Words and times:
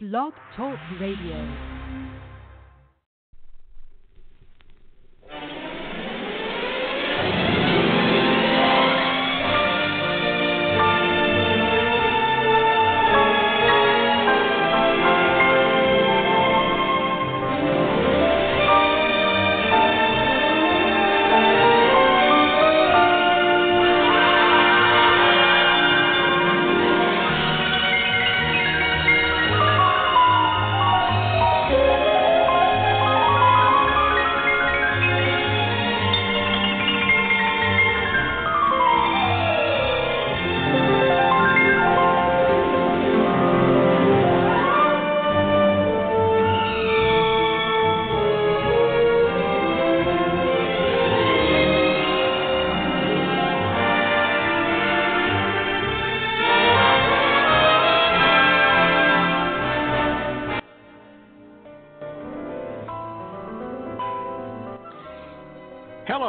Blog 0.00 0.32
Talk 0.54 0.78
Radio. 1.00 1.77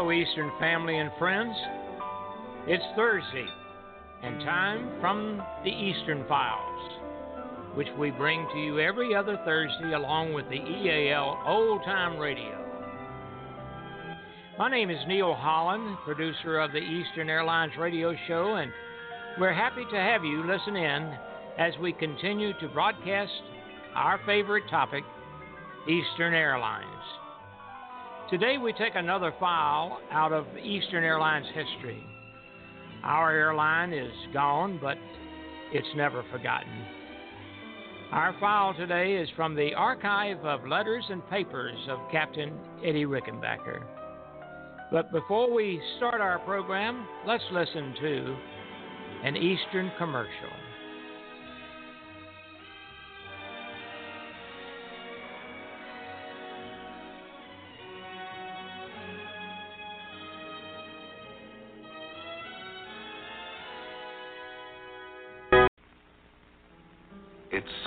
Eastern 0.07 0.49
family 0.59 0.97
and 0.97 1.11
friends. 1.19 1.53
It's 2.67 2.83
Thursday 2.95 3.45
and 4.23 4.39
time 4.39 4.89
from 5.01 5.41
the 5.65 5.69
Eastern 5.69 6.25
Files, 6.25 6.91
which 7.75 7.89
we 7.97 8.09
bring 8.09 8.47
to 8.53 8.59
you 8.59 8.79
every 8.79 9.13
other 9.13 9.37
Thursday 9.43 9.93
along 9.93 10.33
with 10.33 10.45
the 10.45 10.55
EAL 10.55 11.43
Old 11.45 11.83
Time 11.83 12.17
Radio. 12.17 12.65
My 14.57 14.71
name 14.71 14.89
is 14.89 14.97
Neil 15.05 15.35
Holland, 15.35 15.97
producer 16.05 16.59
of 16.59 16.71
the 16.71 16.79
Eastern 16.79 17.29
Airlines 17.29 17.73
radio 17.77 18.15
show, 18.25 18.55
and 18.55 18.71
we're 19.37 19.53
happy 19.53 19.83
to 19.91 19.97
have 19.97 20.23
you 20.23 20.47
listen 20.47 20.77
in 20.77 21.13
as 21.57 21.73
we 21.81 21.91
continue 21.91 22.53
to 22.61 22.69
broadcast 22.69 23.31
our 23.95 24.19
favorite 24.25 24.63
topic, 24.69 25.03
Eastern 25.87 26.33
Airlines. 26.33 27.18
Today 28.29 28.59
we 28.59 28.73
take 28.73 28.93
another 28.93 29.33
file 29.39 30.01
out 30.11 30.31
of 30.31 30.45
Eastern 30.63 31.03
Airlines 31.03 31.47
history. 31.47 32.03
Our 33.03 33.31
airline 33.31 33.91
is 33.91 34.11
gone, 34.31 34.77
but 34.79 34.99
it's 35.73 35.87
never 35.95 36.23
forgotten. 36.31 36.85
Our 38.11 38.35
file 38.39 38.75
today 38.75 39.15
is 39.15 39.27
from 39.35 39.55
the 39.55 39.73
archive 39.73 40.45
of 40.45 40.67
letters 40.67 41.05
and 41.09 41.27
papers 41.27 41.75
of 41.89 41.97
Captain 42.11 42.53
Eddie 42.85 43.05
Rickenbacker. 43.05 43.81
But 44.91 45.11
before 45.11 45.51
we 45.51 45.81
start 45.97 46.21
our 46.21 46.37
program, 46.37 47.07
let's 47.25 47.43
listen 47.51 47.95
to 47.99 48.37
an 49.23 49.37
Eastern 49.37 49.91
commercial. 49.97 50.68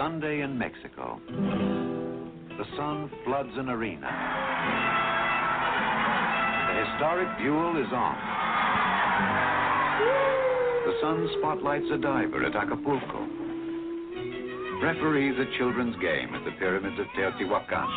Sunday 0.03 0.41
in 0.41 0.59
Mexico. 0.59 1.21
The 1.31 2.65
sun 2.77 3.09
floods 3.25 3.53
an 3.55 3.69
arena. 3.69 4.11
The 6.67 6.75
historic 6.91 7.29
duel 7.39 7.77
is 7.79 7.87
on. 7.93 8.17
The 10.87 10.95
sun 11.01 11.29
spotlights 11.39 11.87
a 11.93 11.99
diver 11.99 12.45
at 12.45 12.57
Acapulco. 12.57 13.29
Referees 14.83 15.39
a 15.39 15.47
children's 15.57 15.95
game 16.03 16.35
at 16.35 16.45
the 16.45 16.51
pyramids 16.59 16.99
of 16.99 17.07
Teotihuacan. 17.17 17.89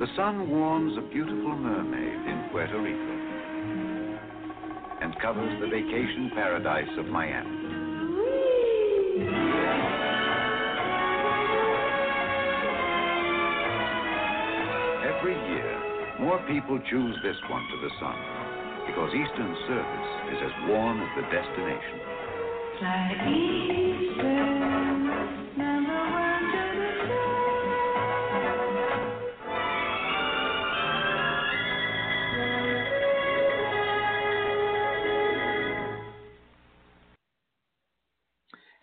The 0.00 0.08
sun 0.16 0.50
warms 0.50 0.98
a 0.98 1.02
beautiful 1.10 1.56
mermaid 1.56 2.28
in 2.28 2.48
Puerto 2.52 2.78
Rico 2.78 3.16
and 5.00 5.18
covers 5.22 5.58
the 5.62 5.68
vacation 5.68 6.30
paradise 6.34 6.98
of 6.98 7.06
Miami. 7.06 7.55
Every 15.06 15.32
year, 15.48 15.72
more 16.20 16.38
people 16.46 16.78
choose 16.90 17.16
this 17.22 17.36
one 17.48 17.62
to 17.62 17.76
the 17.80 17.88
sun 17.98 18.16
because 18.86 19.14
Eastern 19.14 19.56
service 19.66 20.10
is 20.32 20.38
as 20.44 20.52
warm 20.68 21.00
as 21.00 21.08
the 21.16 21.22
destination. 21.32 22.00
Fly 22.78 23.16
Eastern, 23.26 24.60
number 25.56 25.94
one 25.94 26.25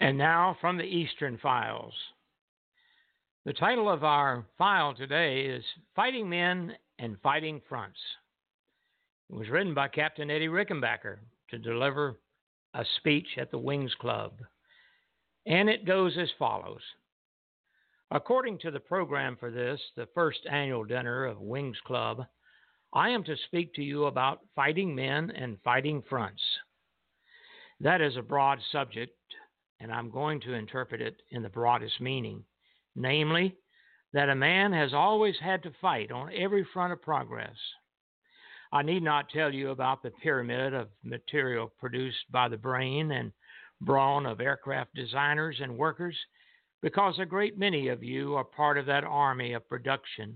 And 0.03 0.17
now 0.17 0.57
from 0.59 0.75
the 0.75 0.83
Eastern 0.83 1.37
Files. 1.37 1.93
The 3.45 3.53
title 3.53 3.89
of 3.89 4.03
our 4.03 4.43
file 4.57 4.93
today 4.93 5.45
is 5.45 5.63
Fighting 5.95 6.29
Men 6.29 6.73
and 6.99 7.15
Fighting 7.23 7.61
Fronts. 7.69 7.99
It 9.29 9.37
was 9.37 9.47
written 9.47 9.73
by 9.73 9.87
Captain 9.87 10.29
Eddie 10.29 10.49
Rickenbacker 10.49 11.19
to 11.51 11.57
deliver 11.57 12.17
a 12.73 12.83
speech 12.97 13.27
at 13.37 13.49
the 13.49 13.57
Wings 13.57 13.95
Club. 14.01 14.33
And 15.45 15.69
it 15.69 15.85
goes 15.85 16.17
as 16.19 16.27
follows 16.37 16.81
According 18.11 18.59
to 18.59 18.71
the 18.71 18.81
program 18.81 19.37
for 19.39 19.51
this, 19.51 19.79
the 19.95 20.09
first 20.13 20.39
annual 20.51 20.83
dinner 20.83 21.23
of 21.23 21.39
Wings 21.39 21.77
Club, 21.87 22.25
I 22.91 23.07
am 23.07 23.23
to 23.23 23.37
speak 23.47 23.73
to 23.75 23.81
you 23.81 24.07
about 24.07 24.41
fighting 24.53 24.93
men 24.93 25.31
and 25.31 25.61
fighting 25.63 26.03
fronts. 26.09 26.43
That 27.79 28.01
is 28.01 28.17
a 28.17 28.21
broad 28.21 28.59
subject 28.69 29.15
and 29.83 29.91
I'm 29.91 30.09
going 30.09 30.39
to 30.41 30.53
interpret 30.53 31.01
it 31.01 31.21
in 31.29 31.43
the 31.43 31.49
broadest 31.49 32.01
meaning 32.01 32.43
namely, 32.95 33.55
that 34.13 34.29
a 34.29 34.35
man 34.35 34.71
has 34.71 34.93
always 34.93 35.35
had 35.39 35.63
to 35.63 35.73
fight 35.81 36.11
on 36.11 36.31
every 36.35 36.65
front 36.73 36.93
of 36.93 37.01
progress. 37.01 37.55
I 38.71 38.81
need 38.83 39.03
not 39.03 39.29
tell 39.29 39.53
you 39.53 39.69
about 39.69 40.03
the 40.03 40.11
pyramid 40.11 40.73
of 40.73 40.89
material 41.03 41.71
produced 41.79 42.31
by 42.31 42.47
the 42.47 42.57
brain 42.57 43.11
and 43.11 43.31
brawn 43.81 44.25
of 44.25 44.41
aircraft 44.41 44.93
designers 44.95 45.59
and 45.61 45.77
workers, 45.77 46.15
because 46.81 47.17
a 47.19 47.25
great 47.25 47.57
many 47.57 47.87
of 47.87 48.03
you 48.03 48.35
are 48.35 48.43
part 48.43 48.77
of 48.77 48.85
that 48.85 49.03
army 49.03 49.53
of 49.53 49.67
production. 49.67 50.35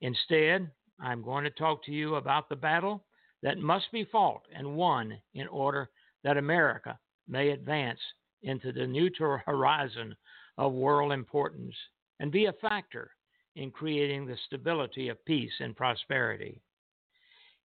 Instead, 0.00 0.70
I'm 1.00 1.22
going 1.22 1.44
to 1.44 1.50
talk 1.50 1.84
to 1.84 1.92
you 1.92 2.16
about 2.16 2.48
the 2.48 2.56
battle 2.56 3.04
that 3.42 3.58
must 3.58 3.90
be 3.92 4.04
fought 4.04 4.42
and 4.54 4.76
won 4.76 5.18
in 5.34 5.48
order 5.48 5.90
that 6.22 6.36
America 6.36 6.98
may 7.28 7.50
advance 7.50 8.00
into 8.44 8.72
the 8.72 8.86
new 8.86 9.10
horizon 9.46 10.14
of 10.58 10.72
world 10.72 11.12
importance 11.12 11.74
and 12.20 12.30
be 12.30 12.46
a 12.46 12.52
factor 12.52 13.10
in 13.56 13.70
creating 13.70 14.26
the 14.26 14.36
stability 14.46 15.08
of 15.08 15.24
peace 15.24 15.52
and 15.60 15.76
prosperity. 15.76 16.60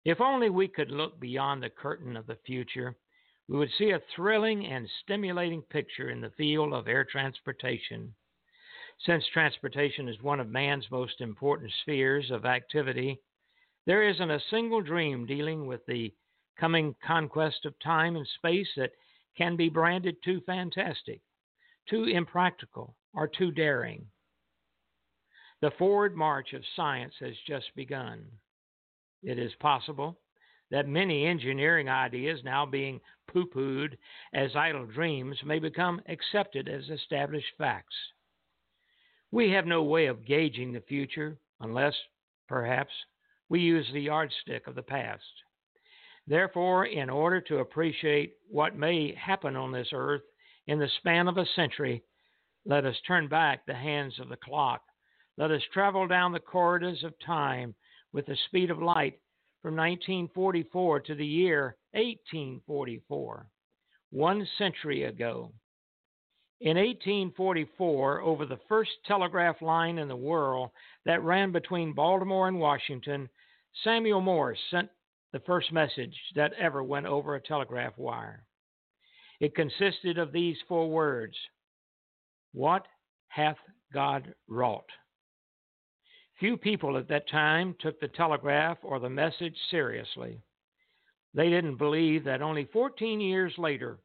If 0.05 0.21
only 0.21 0.49
we 0.49 0.67
could 0.67 0.91
look 0.91 1.19
beyond 1.19 1.61
the 1.61 1.69
curtain 1.69 2.15
of 2.15 2.25
the 2.25 2.37
future, 2.45 2.95
we 3.47 3.57
would 3.57 3.71
see 3.77 3.91
a 3.91 4.01
thrilling 4.15 4.65
and 4.67 4.87
stimulating 5.03 5.61
picture 5.63 6.09
in 6.09 6.21
the 6.21 6.29
field 6.31 6.73
of 6.73 6.87
air 6.87 7.03
transportation. 7.03 8.13
Since 9.05 9.25
transportation 9.33 10.07
is 10.07 10.21
one 10.21 10.39
of 10.39 10.49
man's 10.49 10.89
most 10.91 11.19
important 11.19 11.71
spheres 11.81 12.31
of 12.31 12.45
activity, 12.45 13.19
there 13.85 14.07
isn't 14.07 14.29
a 14.29 14.39
single 14.51 14.81
dream 14.81 15.25
dealing 15.25 15.65
with 15.65 15.85
the 15.85 16.13
coming 16.59 16.95
conquest 17.05 17.65
of 17.65 17.79
time 17.79 18.15
and 18.15 18.27
space 18.35 18.67
that 18.75 18.91
can 19.37 19.55
be 19.55 19.69
branded 19.69 20.17
too 20.23 20.41
fantastic, 20.45 21.21
too 21.89 22.05
impractical, 22.05 22.95
or 23.13 23.27
too 23.27 23.51
daring. 23.51 24.05
The 25.61 25.71
forward 25.71 26.15
march 26.15 26.53
of 26.53 26.63
science 26.75 27.13
has 27.19 27.35
just 27.47 27.75
begun. 27.75 28.25
It 29.23 29.37
is 29.37 29.51
possible 29.59 30.19
that 30.71 30.87
many 30.87 31.25
engineering 31.25 31.89
ideas 31.89 32.39
now 32.43 32.65
being 32.65 33.01
poo 33.27 33.45
pooed 33.45 33.97
as 34.33 34.55
idle 34.55 34.85
dreams 34.85 35.37
may 35.43 35.59
become 35.59 36.01
accepted 36.07 36.69
as 36.69 36.89
established 36.89 37.51
facts. 37.57 37.95
We 39.31 39.51
have 39.51 39.65
no 39.65 39.83
way 39.83 40.07
of 40.07 40.25
gauging 40.25 40.71
the 40.71 40.81
future 40.81 41.37
unless, 41.59 41.95
perhaps, 42.47 42.93
we 43.49 43.59
use 43.59 43.87
the 43.91 44.01
yardstick 44.01 44.67
of 44.67 44.75
the 44.75 44.83
past. 44.83 45.23
Therefore, 46.29 46.85
in 46.85 47.09
order 47.09 47.41
to 47.41 47.57
appreciate 47.57 48.35
what 48.47 48.75
may 48.75 49.15
happen 49.15 49.55
on 49.55 49.71
this 49.71 49.89
earth 49.91 50.21
in 50.67 50.77
the 50.77 50.87
span 50.99 51.27
of 51.27 51.37
a 51.37 51.45
century, 51.55 52.03
let 52.65 52.85
us 52.85 52.95
turn 53.07 53.27
back 53.27 53.65
the 53.65 53.73
hands 53.73 54.19
of 54.19 54.29
the 54.29 54.37
clock. 54.37 54.83
Let 55.37 55.49
us 55.49 55.63
travel 55.73 56.07
down 56.07 56.31
the 56.31 56.39
corridors 56.39 57.03
of 57.03 57.15
time 57.25 57.73
with 58.13 58.27
the 58.27 58.37
speed 58.45 58.69
of 58.69 58.79
light 58.79 59.19
from 59.63 59.75
1944 59.75 60.99
to 60.99 61.15
the 61.15 61.25
year 61.25 61.75
1844, 61.93 63.47
one 64.11 64.47
century 64.59 65.05
ago. 65.05 65.51
In 66.61 66.77
1844, 66.77 68.21
over 68.21 68.45
the 68.45 68.59
first 68.69 68.91
telegraph 69.07 69.63
line 69.63 69.97
in 69.97 70.07
the 70.07 70.15
world 70.15 70.69
that 71.05 71.23
ran 71.23 71.51
between 71.51 71.93
Baltimore 71.93 72.47
and 72.47 72.59
Washington, 72.59 73.29
Samuel 73.83 74.21
Morse 74.21 74.59
sent 74.69 74.89
the 75.31 75.39
first 75.41 75.71
message 75.71 76.15
that 76.35 76.53
ever 76.53 76.83
went 76.83 77.05
over 77.05 77.35
a 77.35 77.41
telegraph 77.41 77.93
wire. 77.97 78.43
It 79.39 79.55
consisted 79.55 80.17
of 80.17 80.31
these 80.31 80.57
four 80.67 80.89
words 80.89 81.35
What 82.53 82.85
hath 83.27 83.57
God 83.93 84.33
wrought? 84.47 84.89
Few 86.39 86.57
people 86.57 86.97
at 86.97 87.07
that 87.09 87.29
time 87.29 87.75
took 87.79 87.99
the 87.99 88.07
telegraph 88.07 88.77
or 88.81 88.99
the 88.99 89.09
message 89.09 89.57
seriously. 89.69 90.39
They 91.33 91.49
didn't 91.49 91.75
believe 91.75 92.23
that 92.23 92.41
only 92.41 92.65
14 92.71 93.19
years 93.19 93.53
later, 93.57 93.99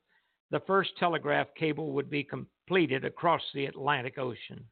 the 0.51 0.61
first 0.67 0.91
telegraph 0.99 1.47
cable 1.57 1.93
would 1.93 2.11
be 2.11 2.25
completed 2.25 3.05
across 3.05 3.43
the 3.55 3.67
Atlantic 3.67 4.19
Ocean. 4.19 4.65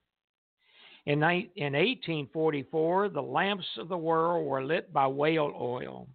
In, 1.06 1.20
1844, 1.20 3.08
the 3.08 3.22
lamps 3.22 3.66
of 3.78 3.88
the 3.88 3.96
world 3.96 4.46
were 4.46 4.64
lit 4.64 4.92
by 4.92 5.06
whale 5.06 5.52
oil, 5.58 6.08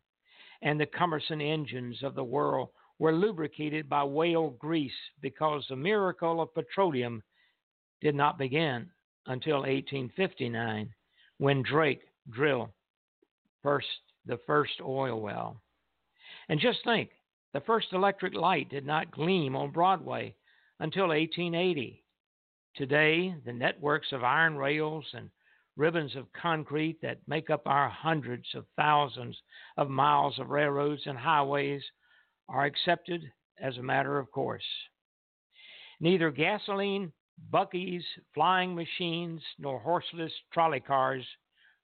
and 0.62 0.80
the 0.80 0.86
cumbersome 0.86 1.42
engines 1.42 2.02
of 2.04 2.16
the 2.16 2.24
world 2.24 2.70
were 3.00 3.14
lubricated 3.14 3.88
by 3.88 4.04
whale 4.04 4.52
grease 4.52 4.92
because 5.22 5.66
the 5.70 5.76
miracle 5.76 6.42
of 6.42 6.54
petroleum 6.54 7.22
did 8.02 8.16
not 8.16 8.38
begin 8.38 8.90
until 9.28 9.58
1859 9.58 10.90
when 11.38 11.62
Drake 11.62 12.02
drilled 12.30 12.70
first 13.62 13.88
the 14.26 14.40
first 14.46 14.74
oil 14.84 15.22
well. 15.22 15.62
And 16.50 16.60
just 16.60 16.80
think, 16.84 17.12
the 17.54 17.62
first 17.62 17.88
electric 17.94 18.34
light 18.34 18.70
did 18.70 18.86
not 18.86 19.12
gleam 19.12 19.56
on 19.56 19.72
Broadway 19.72 20.36
until 20.80 21.08
1880. 21.08 22.04
Today, 22.76 23.36
the 23.46 23.54
networks 23.54 24.12
of 24.12 24.24
iron 24.24 24.58
rails 24.58 25.06
and 25.14 25.30
ribbons 25.78 26.16
of 26.16 26.32
concrete 26.34 27.00
that 27.02 27.20
make 27.28 27.50
up 27.50 27.62
our 27.66 27.88
hundreds 27.88 28.48
of 28.56 28.66
thousands 28.76 29.38
of 29.78 29.90
miles 29.90 30.38
of 30.40 30.50
railroads 30.50 31.04
and 31.06 31.18
highways 31.18 31.84
are 32.50 32.66
accepted 32.66 33.22
as 33.62 33.78
a 33.78 33.84
matter 33.84 34.20
of 34.20 34.30
course. 34.32 34.66
Neither 36.00 36.32
gasoline 36.32 37.14
Buckies, 37.52 38.04
flying 38.34 38.74
machines, 38.74 39.44
nor 39.60 39.80
horseless 39.80 40.34
trolley 40.52 40.80
cars 40.80 41.26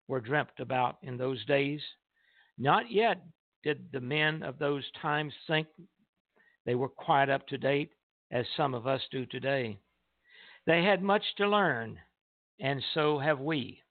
were 0.07 0.19
dreamt 0.19 0.59
about 0.59 0.97
in 1.03 1.15
those 1.15 1.45
days. 1.45 1.81
Not 2.57 2.91
yet 2.91 3.23
did 3.63 3.91
the 3.91 4.01
men 4.01 4.43
of 4.43 4.57
those 4.57 4.83
times 5.01 5.33
think 5.47 5.67
they 6.65 6.75
were 6.75 6.89
quite 6.89 7.29
up 7.29 7.47
to 7.47 7.57
date 7.57 7.91
as 8.31 8.45
some 8.57 8.73
of 8.73 8.87
us 8.87 9.01
do 9.11 9.25
today. 9.27 9.77
They 10.65 10.83
had 10.83 11.03
much 11.03 11.23
to 11.37 11.47
learn, 11.47 11.99
and 12.59 12.83
so 12.93 13.19
have 13.19 13.39
we. 13.39 13.81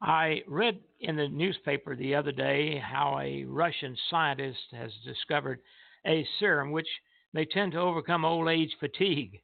I 0.00 0.42
read 0.46 0.78
in 1.00 1.16
the 1.16 1.28
newspaper 1.28 1.96
the 1.96 2.14
other 2.14 2.30
day 2.30 2.78
how 2.78 3.18
a 3.20 3.44
Russian 3.44 3.96
scientist 4.10 4.60
has 4.72 4.92
discovered 5.04 5.60
a 6.06 6.26
serum 6.38 6.70
which 6.70 6.88
may 7.32 7.44
tend 7.44 7.72
to 7.72 7.80
overcome 7.80 8.24
old 8.24 8.48
age 8.48 8.74
fatigue, 8.78 9.40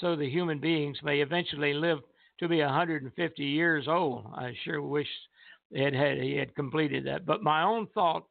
so 0.00 0.16
the 0.16 0.28
human 0.30 0.60
beings 0.60 0.98
may 1.02 1.20
eventually 1.20 1.74
live 1.74 1.98
to 2.40 2.48
be 2.48 2.60
150 2.60 3.44
years 3.44 3.86
old. 3.86 4.26
I 4.34 4.54
sure 4.64 4.82
wish 4.82 5.08
it 5.70 5.94
had, 5.94 6.18
he 6.18 6.36
had 6.36 6.54
completed 6.54 7.04
that. 7.06 7.26
But 7.26 7.42
my 7.42 7.62
own 7.62 7.86
thought 7.88 8.24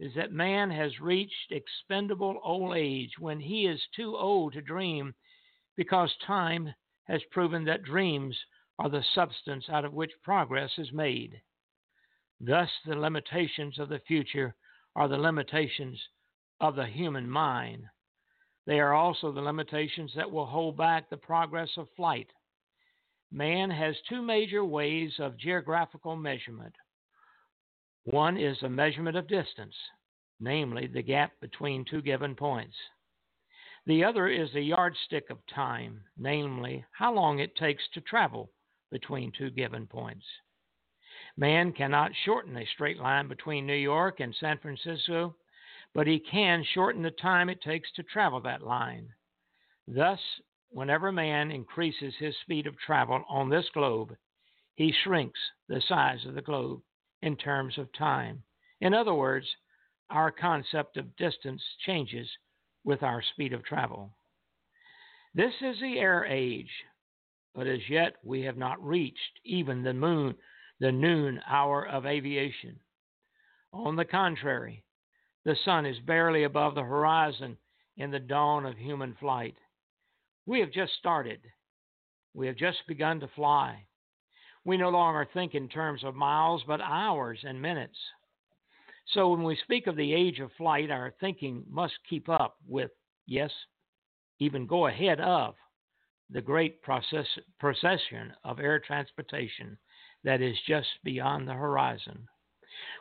is 0.00 0.12
that 0.14 0.32
man 0.32 0.70
has 0.70 1.00
reached 1.00 1.50
expendable 1.50 2.40
old 2.42 2.76
age 2.76 3.12
when 3.18 3.40
he 3.40 3.66
is 3.66 3.80
too 3.94 4.16
old 4.16 4.52
to 4.52 4.60
dream 4.60 5.14
because 5.76 6.12
time 6.26 6.72
has 7.08 7.22
proven 7.30 7.64
that 7.64 7.82
dreams 7.82 8.36
are 8.78 8.88
the 8.88 9.04
substance 9.14 9.64
out 9.68 9.84
of 9.84 9.94
which 9.94 10.12
progress 10.22 10.70
is 10.78 10.92
made. 10.92 11.40
Thus, 12.40 12.70
the 12.86 12.94
limitations 12.94 13.78
of 13.78 13.88
the 13.88 14.00
future 14.00 14.54
are 14.94 15.08
the 15.08 15.18
limitations 15.18 16.00
of 16.60 16.76
the 16.76 16.86
human 16.86 17.28
mind. 17.28 17.84
They 18.66 18.80
are 18.80 18.94
also 18.94 19.32
the 19.32 19.40
limitations 19.40 20.12
that 20.14 20.30
will 20.30 20.46
hold 20.46 20.76
back 20.76 21.08
the 21.08 21.16
progress 21.16 21.70
of 21.76 21.88
flight. 21.96 22.28
Man 23.32 23.70
has 23.70 23.96
two 24.08 24.22
major 24.22 24.64
ways 24.64 25.12
of 25.18 25.38
geographical 25.38 26.16
measurement. 26.16 26.74
One 28.04 28.36
is 28.36 28.62
a 28.62 28.68
measurement 28.68 29.16
of 29.16 29.28
distance, 29.28 29.74
namely 30.40 30.86
the 30.86 31.02
gap 31.02 31.32
between 31.40 31.84
two 31.84 32.00
given 32.00 32.34
points. 32.34 32.76
The 33.88 34.04
other 34.04 34.28
is 34.28 34.52
the 34.52 34.60
yardstick 34.60 35.30
of 35.30 35.44
time, 35.52 36.04
namely 36.16 36.84
how 36.92 37.12
long 37.12 37.40
it 37.40 37.56
takes 37.56 37.82
to 37.94 38.00
travel 38.00 38.52
between 38.92 39.32
two 39.32 39.50
given 39.50 39.88
points. 39.88 40.24
Man 41.36 41.72
cannot 41.72 42.12
shorten 42.24 42.56
a 42.56 42.66
straight 42.66 42.98
line 42.98 43.26
between 43.26 43.66
New 43.66 43.74
York 43.74 44.20
and 44.20 44.32
San 44.36 44.58
Francisco 44.58 45.34
but 45.94 46.06
he 46.06 46.18
can 46.18 46.64
shorten 46.64 47.02
the 47.02 47.10
time 47.10 47.48
it 47.48 47.62
takes 47.62 47.90
to 47.92 48.02
travel 48.02 48.40
that 48.40 48.62
line. 48.62 49.08
Thus, 49.86 50.20
whenever 50.68 51.10
man 51.10 51.50
increases 51.50 52.14
his 52.16 52.36
speed 52.42 52.66
of 52.66 52.78
travel 52.78 53.24
on 53.28 53.48
this 53.48 53.68
globe, 53.70 54.14
he 54.74 54.92
shrinks 54.92 55.40
the 55.68 55.80
size 55.80 56.24
of 56.26 56.34
the 56.34 56.42
globe 56.42 56.82
in 57.22 57.36
terms 57.36 57.78
of 57.78 57.92
time. 57.94 58.42
In 58.80 58.94
other 58.94 59.14
words, 59.14 59.46
our 60.10 60.30
concept 60.30 60.96
of 60.96 61.16
distance 61.16 61.62
changes 61.84 62.28
with 62.84 63.02
our 63.02 63.22
speed 63.22 63.52
of 63.52 63.64
travel. 63.64 64.12
This 65.34 65.54
is 65.60 65.78
the 65.80 65.98
air 65.98 66.24
age, 66.24 66.70
but 67.54 67.66
as 67.66 67.88
yet 67.88 68.16
we 68.22 68.42
have 68.42 68.56
not 68.56 68.84
reached 68.84 69.40
even 69.44 69.82
the 69.82 69.92
moon, 69.92 70.34
the 70.80 70.92
noon 70.92 71.40
hour 71.46 71.86
of 71.86 72.06
aviation. 72.06 72.80
On 73.72 73.96
the 73.96 74.04
contrary, 74.04 74.84
the 75.44 75.56
sun 75.64 75.86
is 75.86 75.98
barely 76.00 76.44
above 76.44 76.74
the 76.74 76.82
horizon 76.82 77.58
in 77.96 78.10
the 78.10 78.18
dawn 78.18 78.64
of 78.64 78.76
human 78.78 79.14
flight. 79.20 79.56
We 80.46 80.60
have 80.60 80.72
just 80.72 80.94
started. 80.94 81.40
We 82.34 82.46
have 82.46 82.56
just 82.56 82.86
begun 82.86 83.20
to 83.20 83.28
fly. 83.28 83.86
We 84.64 84.76
no 84.76 84.90
longer 84.90 85.26
think 85.32 85.54
in 85.54 85.68
terms 85.68 86.04
of 86.04 86.14
miles, 86.14 86.62
but 86.66 86.80
hours 86.80 87.40
and 87.44 87.60
minutes. 87.60 87.98
So 89.12 89.30
when 89.30 89.42
we 89.42 89.56
speak 89.56 89.86
of 89.86 89.96
the 89.96 90.12
age 90.12 90.38
of 90.38 90.50
flight, 90.58 90.90
our 90.90 91.14
thinking 91.18 91.64
must 91.68 91.94
keep 92.08 92.28
up 92.28 92.56
with, 92.66 92.90
yes, 93.26 93.50
even 94.38 94.66
go 94.66 94.86
ahead 94.86 95.20
of, 95.20 95.54
the 96.30 96.42
great 96.42 96.82
process, 96.82 97.26
procession 97.58 98.34
of 98.44 98.60
air 98.60 98.78
transportation 98.78 99.78
that 100.24 100.42
is 100.42 100.56
just 100.66 100.88
beyond 101.04 101.48
the 101.48 101.54
horizon. 101.54 102.28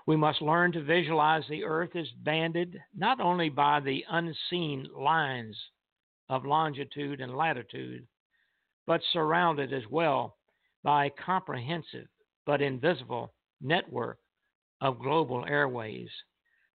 We 0.05 0.15
must 0.15 0.41
learn 0.41 0.71
to 0.71 0.81
visualize 0.81 1.43
the 1.49 1.65
earth 1.65 1.95
as 1.95 2.07
banded 2.23 2.79
not 2.95 3.19
only 3.19 3.49
by 3.49 3.81
the 3.81 4.05
unseen 4.09 4.87
lines 4.97 5.57
of 6.29 6.45
longitude 6.45 7.19
and 7.19 7.35
latitude, 7.35 8.07
but 8.85 9.01
surrounded 9.11 9.73
as 9.73 9.83
well 9.91 10.37
by 10.83 11.05
a 11.05 11.09
comprehensive 11.09 12.07
but 12.45 12.61
invisible 12.61 13.33
network 13.61 14.19
of 14.81 15.00
global 15.00 15.46
airways 15.46 16.10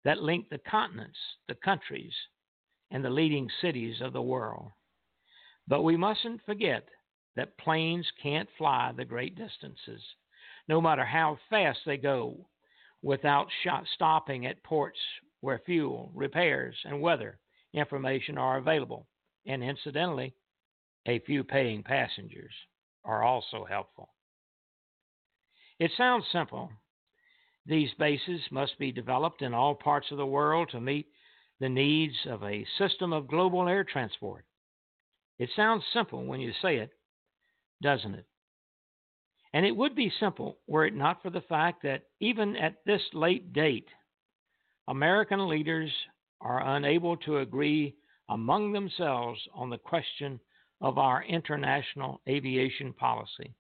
that 0.03 0.22
link 0.22 0.50
the 0.50 0.58
continents, 0.60 1.17
the 1.48 1.55
countries, 1.55 2.13
and 2.89 3.05
the 3.05 3.10
leading 3.10 3.50
cities 3.62 4.01
of 4.01 4.13
the 4.13 4.22
world. 4.22 4.72
But 5.67 5.84
we 5.84 5.96
mustn't 5.96 6.43
forget 6.46 6.88
that 7.36 7.58
planes 7.58 8.08
can't 8.22 8.50
fly 8.58 8.91
the 8.96 9.05
great 9.05 9.36
distances, 9.36 10.01
no 10.67 10.81
matter 10.81 11.05
how 11.05 11.38
fast 11.50 11.79
they 11.86 11.98
go 11.98 12.50
without 13.01 13.48
stopping 13.96 14.46
at 14.46 14.63
ports 14.63 15.00
where 15.39 15.62
fuel, 15.65 16.12
repairs, 16.13 16.75
and 16.86 17.01
weather 17.01 17.39
information 17.74 18.38
are 18.38 18.58
available. 18.58 19.08
And 19.46 19.63
incidentally, 19.63 20.36
a 21.08 21.20
few 21.20 21.43
paying 21.43 21.84
passengers 21.84 22.53
are 23.03 23.24
also 23.24 23.65
helpful. 23.65 24.10
It 25.79 25.91
sounds 25.98 26.25
simple, 26.31 26.70
These 27.65 27.94
bases 28.00 28.41
must 28.51 28.77
be 28.80 28.91
developed 28.91 29.41
in 29.41 29.53
all 29.53 29.75
parts 29.75 30.12
of 30.12 30.18
the 30.18 30.25
world 30.25 30.70
to 30.70 30.82
meet 30.82 31.08
the 31.60 31.70
needs 31.70 32.15
of 32.25 32.44
a 32.44 32.65
system 32.77 33.13
of 33.13 33.27
global 33.27 33.68
air 33.68 33.84
transport. 33.84 34.46
It 35.38 35.50
sounds 35.56 35.84
simple 35.94 36.25
when 36.25 36.39
you 36.39 36.53
say 36.62 36.77
it, 36.77 36.91
doesn't 37.82 38.15
it? 38.15 38.25
And 39.53 39.65
it 39.65 39.75
would 39.75 39.96
be 39.96 40.12
simple 40.20 40.58
were 40.68 40.86
it 40.86 40.96
not 40.96 41.22
for 41.22 41.30
the 41.30 41.41
fact 41.41 41.84
that 41.84 42.03
even 42.20 42.56
at 42.56 42.84
this 42.86 43.01
late 43.13 43.53
date, 43.53 43.89
American 44.88 45.48
leaders 45.48 45.91
are 46.39 46.75
unable 46.75 47.18
to 47.18 47.39
agree 47.39 47.96
among 48.30 48.72
themselves 48.72 49.39
on 49.53 49.70
the 49.70 49.77
question 49.77 50.39
of 50.80 50.98
our 50.98 51.24
international 51.24 52.22
aviation 52.27 52.94
policy. 52.94 53.53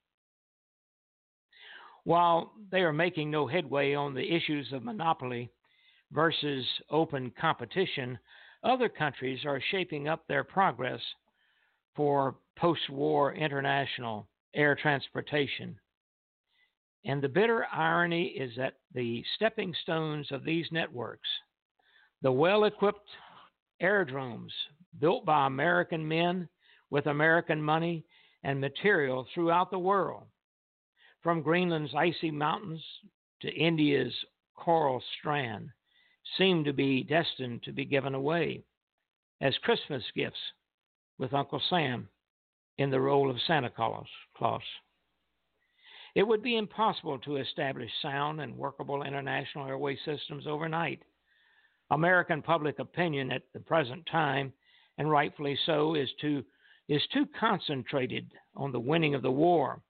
While 2.03 2.53
they 2.71 2.81
are 2.81 2.93
making 2.93 3.29
no 3.29 3.47
headway 3.47 3.93
on 3.93 4.13
the 4.13 4.35
issues 4.35 4.71
of 4.73 4.83
monopoly 4.83 5.51
versus 6.11 6.65
open 6.89 7.31
competition, 7.39 8.17
other 8.63 8.89
countries 8.89 9.45
are 9.45 9.61
shaping 9.71 10.07
up 10.07 10.27
their 10.27 10.43
progress 10.43 11.01
for 11.95 12.35
post 12.57 12.89
war 12.89 13.33
international 13.33 14.27
air 14.53 14.75
transportation. 14.75 15.79
And 17.05 17.21
the 17.21 17.29
bitter 17.29 17.65
irony 17.71 18.25
is 18.25 18.55
that 18.57 18.75
the 18.93 19.23
stepping 19.35 19.73
stones 19.81 20.31
of 20.31 20.43
these 20.43 20.67
networks, 20.71 21.27
the 22.21 22.31
well 22.31 22.65
equipped 22.65 23.09
aerodromes 23.79 24.53
built 24.99 25.25
by 25.25 25.47
American 25.47 26.07
men 26.07 26.47
with 26.89 27.07
American 27.07 27.61
money 27.61 28.05
and 28.43 28.59
material 28.59 29.27
throughout 29.33 29.71
the 29.71 29.79
world, 29.79 30.25
from 31.21 31.41
Greenland's 31.41 31.93
icy 31.95 32.31
mountains 32.31 32.83
to 33.41 33.53
India's 33.53 34.13
coral 34.55 35.01
strand, 35.19 35.69
seem 36.37 36.63
to 36.63 36.73
be 36.73 37.03
destined 37.03 37.63
to 37.63 37.71
be 37.71 37.85
given 37.85 38.15
away 38.15 38.63
as 39.41 39.57
Christmas 39.59 40.03
gifts 40.15 40.39
with 41.17 41.33
Uncle 41.33 41.61
Sam 41.69 42.07
in 42.77 42.89
the 42.89 42.99
role 42.99 43.29
of 43.29 43.37
Santa 43.47 43.69
Claus. 43.69 44.61
It 46.15 46.23
would 46.27 46.43
be 46.43 46.57
impossible 46.57 47.19
to 47.19 47.37
establish 47.37 47.89
sound 48.01 48.41
and 48.41 48.57
workable 48.57 49.03
international 49.03 49.67
airway 49.67 49.97
systems 50.03 50.45
overnight. 50.45 51.01
American 51.89 52.41
public 52.41 52.79
opinion 52.79 53.31
at 53.31 53.43
the 53.53 53.59
present 53.59 54.05
time, 54.11 54.53
and 54.97 55.09
rightfully 55.09 55.57
so, 55.65 55.95
is 55.95 56.09
too, 56.19 56.43
is 56.87 57.01
too 57.13 57.25
concentrated 57.39 58.31
on 58.55 58.71
the 58.71 58.79
winning 58.79 59.15
of 59.15 59.21
the 59.21 59.31
war, 59.31 59.81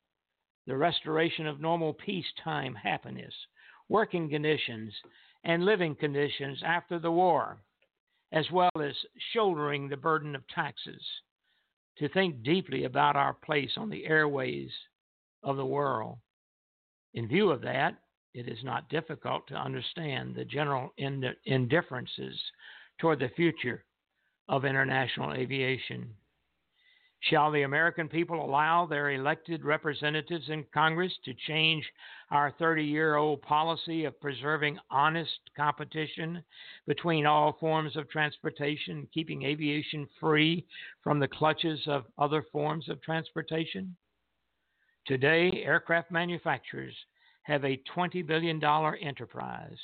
the 0.68 0.78
restoration 0.78 1.48
of 1.48 1.60
normal 1.60 1.94
peacetime 1.94 2.76
happiness, 2.76 3.34
working 3.90 4.30
conditions, 4.30 4.94
and 5.44 5.66
living 5.66 5.96
conditions 5.96 6.62
after 6.66 7.00
the 7.00 7.12
war, 7.12 7.58
as 8.32 8.50
well 8.52 8.72
as 8.80 8.94
shouldering 9.34 9.90
the 9.90 9.98
burden 9.98 10.36
of 10.36 10.48
taxes, 10.48 11.04
to 11.98 12.08
think 12.10 12.44
deeply 12.44 12.86
about 12.86 13.16
our 13.16 13.34
place 13.34 13.72
on 13.78 13.90
the 13.90 14.06
airways 14.06 14.72
of 15.44 15.58
the 15.58 15.66
world. 15.66 16.18
In 17.14 17.28
view 17.28 17.50
of 17.52 17.62
that, 17.62 17.96
it 18.34 18.48
is 18.48 18.64
not 18.64 18.88
difficult 18.90 19.48
to 19.48 19.56
understand 19.56 20.36
the 20.36 20.46
general 20.46 20.94
indifferences 21.46 22.40
toward 23.00 23.20
the 23.20 23.30
future 23.36 23.84
of 24.48 24.64
international 24.64 25.34
aviation. 25.34 26.14
Shall 27.30 27.52
the 27.52 27.62
American 27.62 28.10
people 28.10 28.44
allow 28.44 28.88
their 28.88 29.12
elected 29.12 29.64
representatives 29.64 30.50
in 30.50 30.66
Congress 30.74 31.14
to 31.24 31.36
change 31.36 31.88
our 32.32 32.52
30 32.58 32.84
year 32.84 33.16
old 33.16 33.44
policy 33.44 34.06
of 34.06 34.20
preserving 34.20 34.80
honest 34.90 35.40
competition 35.56 36.44
between 36.88 37.28
all 37.28 37.54
forms 37.60 37.96
of 37.96 38.10
transportation, 38.10 39.08
keeping 39.14 39.44
aviation 39.44 40.10
free 40.20 40.66
from 41.04 41.20
the 41.20 41.28
clutches 41.28 41.80
of 41.88 42.06
other 42.18 42.44
forms 42.52 42.90
of 42.90 43.00
transportation? 43.04 43.96
Today, 45.06 45.64
aircraft 45.64 46.10
manufacturers 46.10 46.96
have 47.44 47.64
a 47.64 47.80
$20 47.96 48.26
billion 48.26 48.64
enterprise. 49.00 49.78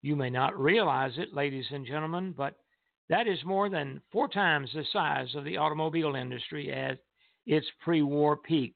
You 0.00 0.16
may 0.16 0.30
not 0.30 0.58
realize 0.58 1.12
it, 1.18 1.32
ladies 1.32 1.66
and 1.70 1.86
gentlemen, 1.86 2.34
but 2.36 2.56
that 3.12 3.28
is 3.28 3.38
more 3.44 3.68
than 3.68 4.00
four 4.10 4.26
times 4.26 4.70
the 4.72 4.86
size 4.90 5.28
of 5.34 5.44
the 5.44 5.58
automobile 5.58 6.14
industry 6.14 6.72
at 6.72 6.98
its 7.44 7.66
pre 7.84 8.00
war 8.00 8.38
peak. 8.38 8.74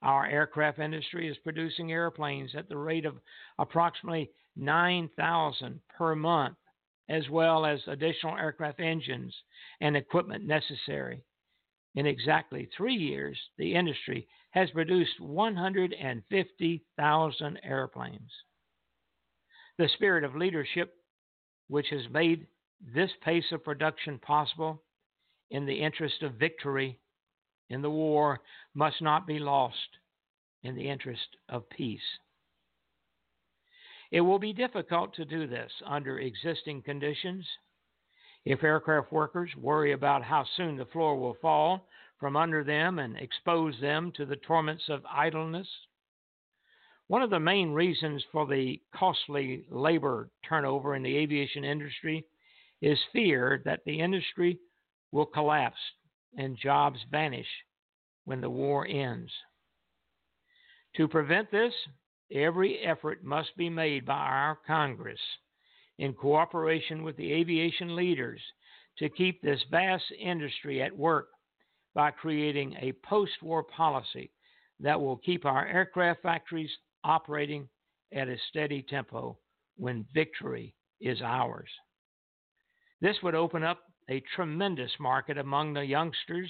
Our 0.00 0.24
aircraft 0.24 0.78
industry 0.78 1.28
is 1.28 1.36
producing 1.44 1.92
airplanes 1.92 2.54
at 2.56 2.70
the 2.70 2.78
rate 2.78 3.04
of 3.04 3.16
approximately 3.58 4.30
9,000 4.56 5.78
per 5.94 6.14
month, 6.14 6.56
as 7.10 7.28
well 7.28 7.66
as 7.66 7.80
additional 7.86 8.38
aircraft 8.38 8.80
engines 8.80 9.36
and 9.82 9.94
equipment 9.94 10.46
necessary. 10.46 11.22
In 11.96 12.06
exactly 12.06 12.70
three 12.74 12.94
years, 12.94 13.38
the 13.58 13.74
industry 13.74 14.26
has 14.52 14.70
produced 14.70 15.20
150,000 15.20 17.60
airplanes. 17.62 18.32
The 19.76 19.90
spirit 19.96 20.24
of 20.24 20.34
leadership, 20.34 20.94
which 21.68 21.88
has 21.90 22.08
made 22.10 22.46
this 22.94 23.10
pace 23.24 23.44
of 23.52 23.64
production 23.64 24.18
possible 24.18 24.82
in 25.50 25.66
the 25.66 25.82
interest 25.82 26.22
of 26.22 26.34
victory 26.34 26.98
in 27.68 27.82
the 27.82 27.90
war 27.90 28.40
must 28.74 29.00
not 29.00 29.26
be 29.26 29.38
lost 29.38 29.76
in 30.62 30.74
the 30.74 30.88
interest 30.88 31.36
of 31.48 31.68
peace. 31.70 32.00
It 34.10 34.20
will 34.20 34.38
be 34.38 34.52
difficult 34.52 35.14
to 35.14 35.24
do 35.24 35.46
this 35.46 35.72
under 35.86 36.18
existing 36.18 36.82
conditions. 36.82 37.46
If 38.44 38.62
aircraft 38.62 39.12
workers 39.12 39.50
worry 39.56 39.92
about 39.92 40.22
how 40.22 40.44
soon 40.56 40.76
the 40.76 40.84
floor 40.86 41.18
will 41.18 41.36
fall 41.40 41.86
from 42.18 42.36
under 42.36 42.62
them 42.62 42.98
and 42.98 43.16
expose 43.16 43.80
them 43.80 44.12
to 44.16 44.26
the 44.26 44.36
torments 44.36 44.84
of 44.88 45.04
idleness, 45.06 45.68
one 47.06 47.22
of 47.22 47.30
the 47.30 47.40
main 47.40 47.72
reasons 47.72 48.24
for 48.32 48.46
the 48.46 48.80
costly 48.94 49.64
labor 49.70 50.30
turnover 50.46 50.94
in 50.94 51.02
the 51.02 51.16
aviation 51.16 51.64
industry 51.64 52.24
is 52.82 52.98
fear 53.12 53.62
that 53.64 53.80
the 53.86 54.00
industry 54.00 54.58
will 55.12 55.24
collapse 55.24 55.78
and 56.36 56.58
jobs 56.58 56.98
vanish 57.10 57.46
when 58.24 58.40
the 58.40 58.50
war 58.50 58.86
ends. 58.86 59.30
To 60.96 61.08
prevent 61.08 61.50
this, 61.50 61.72
every 62.30 62.80
effort 62.80 63.24
must 63.24 63.56
be 63.56 63.70
made 63.70 64.04
by 64.04 64.18
our 64.18 64.58
Congress 64.66 65.20
in 65.98 66.12
cooperation 66.12 67.02
with 67.02 67.16
the 67.16 67.32
aviation 67.32 67.94
leaders 67.94 68.40
to 68.98 69.08
keep 69.08 69.40
this 69.40 69.62
vast 69.70 70.04
industry 70.20 70.82
at 70.82 70.96
work 70.96 71.28
by 71.94 72.10
creating 72.10 72.74
a 72.80 72.92
post 73.04 73.32
war 73.42 73.62
policy 73.62 74.30
that 74.80 75.00
will 75.00 75.16
keep 75.18 75.44
our 75.44 75.66
aircraft 75.66 76.22
factories 76.22 76.70
operating 77.04 77.68
at 78.12 78.28
a 78.28 78.36
steady 78.50 78.82
tempo 78.82 79.38
when 79.76 80.04
victory 80.12 80.74
is 81.00 81.20
ours. 81.22 81.68
This 83.02 83.20
would 83.24 83.34
open 83.34 83.64
up 83.64 83.80
a 84.08 84.22
tremendous 84.36 84.92
market 85.00 85.36
among 85.36 85.72
the 85.72 85.84
youngsters 85.84 86.48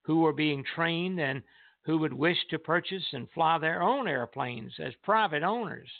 who 0.00 0.20
were 0.20 0.32
being 0.32 0.64
trained 0.74 1.20
and 1.20 1.42
who 1.82 1.98
would 1.98 2.14
wish 2.14 2.38
to 2.48 2.58
purchase 2.58 3.04
and 3.12 3.30
fly 3.32 3.58
their 3.58 3.82
own 3.82 4.08
airplanes 4.08 4.72
as 4.78 4.94
private 5.02 5.42
owners. 5.42 5.90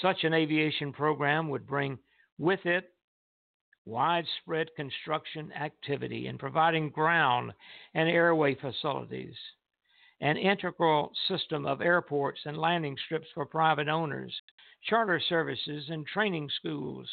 Such 0.00 0.22
an 0.22 0.32
aviation 0.32 0.92
program 0.92 1.48
would 1.48 1.66
bring 1.66 1.98
with 2.38 2.64
it 2.66 2.92
widespread 3.84 4.68
construction 4.76 5.50
activity 5.52 6.28
in 6.28 6.38
providing 6.38 6.90
ground 6.90 7.52
and 7.94 8.08
airway 8.08 8.54
facilities, 8.54 9.34
an 10.20 10.36
integral 10.36 11.10
system 11.26 11.66
of 11.66 11.80
airports 11.80 12.40
and 12.44 12.56
landing 12.56 12.96
strips 13.06 13.28
for 13.34 13.44
private 13.44 13.88
owners, 13.88 14.32
charter 14.88 15.20
services, 15.28 15.86
and 15.88 16.06
training 16.06 16.48
schools, 16.58 17.08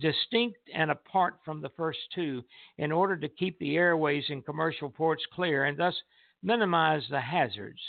distinct 0.00 0.58
and 0.74 0.90
apart 0.90 1.38
from 1.44 1.60
the 1.60 1.70
first 1.70 1.98
two 2.14 2.42
in 2.78 2.90
order 2.90 3.16
to 3.16 3.28
keep 3.28 3.58
the 3.58 3.76
airways 3.76 4.24
in 4.28 4.42
commercial 4.42 4.90
ports 4.90 5.24
clear 5.32 5.64
and 5.64 5.78
thus 5.78 5.94
minimize 6.42 7.02
the 7.10 7.20
hazards. 7.20 7.80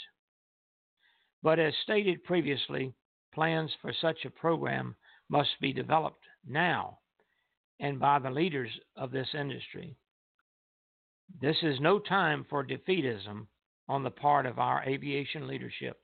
But 1.42 1.58
as 1.58 1.74
stated 1.82 2.24
previously, 2.24 2.92
plans 3.32 3.70
for 3.80 3.92
such 3.92 4.24
a 4.24 4.30
program 4.30 4.96
must 5.28 5.50
be 5.60 5.72
developed 5.72 6.24
now 6.46 6.98
and 7.80 8.00
by 8.00 8.18
the 8.18 8.30
leaders 8.30 8.70
of 8.96 9.10
this 9.10 9.28
industry. 9.34 9.96
This 11.40 11.56
is 11.62 11.80
no 11.80 11.98
time 11.98 12.46
for 12.48 12.64
defeatism 12.64 13.46
on 13.88 14.02
the 14.02 14.10
part 14.10 14.46
of 14.46 14.58
our 14.58 14.82
aviation 14.84 15.46
leadership. 15.46 16.00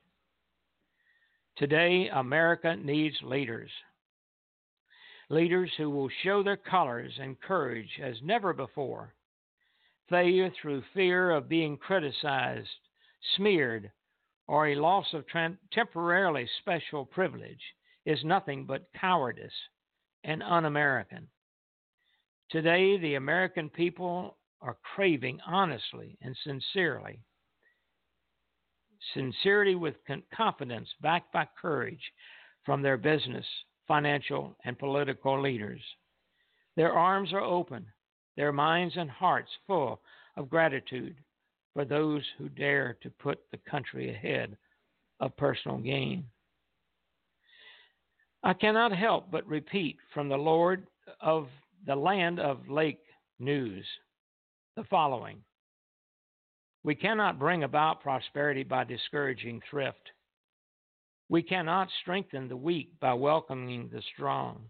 Today, 1.57 2.09
America 2.13 2.75
needs 2.75 3.15
leaders 3.23 3.71
leaders 5.29 5.71
who 5.77 5.89
will 5.89 6.09
show 6.23 6.43
their 6.43 6.57
colors 6.57 7.13
and 7.19 7.39
courage 7.41 7.99
as 8.01 8.15
never 8.23 8.53
before. 8.53 9.13
Failure 10.09 10.51
through 10.61 10.83
fear 10.93 11.31
of 11.31 11.49
being 11.49 11.77
criticized, 11.77 12.69
smeared, 13.35 13.91
or 14.47 14.67
a 14.67 14.75
loss 14.75 15.07
of 15.13 15.25
temporarily 15.71 16.47
special 16.59 17.05
privilege 17.05 17.61
is 18.05 18.23
nothing 18.23 18.65
but 18.65 18.87
cowardice 18.99 19.51
and 20.23 20.43
un 20.43 20.65
American. 20.65 21.27
Today, 22.51 22.97
the 22.99 23.15
American 23.15 23.69
people 23.69 24.37
are 24.61 24.77
craving 24.95 25.39
honestly 25.47 26.17
and 26.21 26.35
sincerely. 26.43 27.19
Sincerity 29.13 29.75
with 29.75 29.95
confidence 30.35 30.89
backed 31.01 31.33
by 31.33 31.47
courage 31.59 32.11
from 32.63 32.81
their 32.81 32.97
business, 32.97 33.45
financial, 33.87 34.55
and 34.65 34.77
political 34.77 35.41
leaders. 35.41 35.81
Their 36.75 36.93
arms 36.93 37.33
are 37.33 37.41
open, 37.41 37.85
their 38.35 38.51
minds 38.51 38.95
and 38.97 39.09
hearts 39.09 39.51
full 39.67 40.01
of 40.37 40.49
gratitude 40.49 41.15
for 41.73 41.85
those 41.85 42.23
who 42.37 42.49
dare 42.49 42.97
to 43.01 43.09
put 43.09 43.39
the 43.51 43.59
country 43.69 44.09
ahead 44.09 44.57
of 45.19 45.35
personal 45.37 45.77
gain. 45.77 46.25
I 48.43 48.53
cannot 48.53 48.91
help 48.91 49.31
but 49.31 49.47
repeat 49.47 49.97
from 50.13 50.29
the 50.29 50.37
Lord 50.37 50.87
of 51.19 51.47
the 51.85 51.95
land 51.95 52.39
of 52.39 52.69
Lake 52.69 53.01
News 53.39 53.85
the 54.75 54.83
following 54.85 55.39
We 56.83 56.95
cannot 56.95 57.39
bring 57.39 57.63
about 57.63 58.01
prosperity 58.01 58.63
by 58.63 58.83
discouraging 58.83 59.61
thrift. 59.69 60.11
We 61.27 61.41
cannot 61.41 61.89
strengthen 62.01 62.47
the 62.47 62.57
weak 62.57 62.99
by 62.99 63.13
welcoming 63.13 63.89
the 63.89 64.01
strong. 64.13 64.69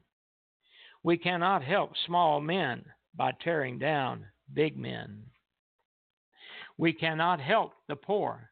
We 1.04 1.18
cannot 1.18 1.64
help 1.64 1.92
small 2.06 2.40
men 2.40 2.86
by 3.14 3.32
tearing 3.44 3.78
down 3.78 4.26
big 4.54 4.78
men. 4.78 5.26
We 6.78 6.94
cannot 6.94 7.42
help 7.42 7.74
the 7.88 7.96
poor 7.96 8.52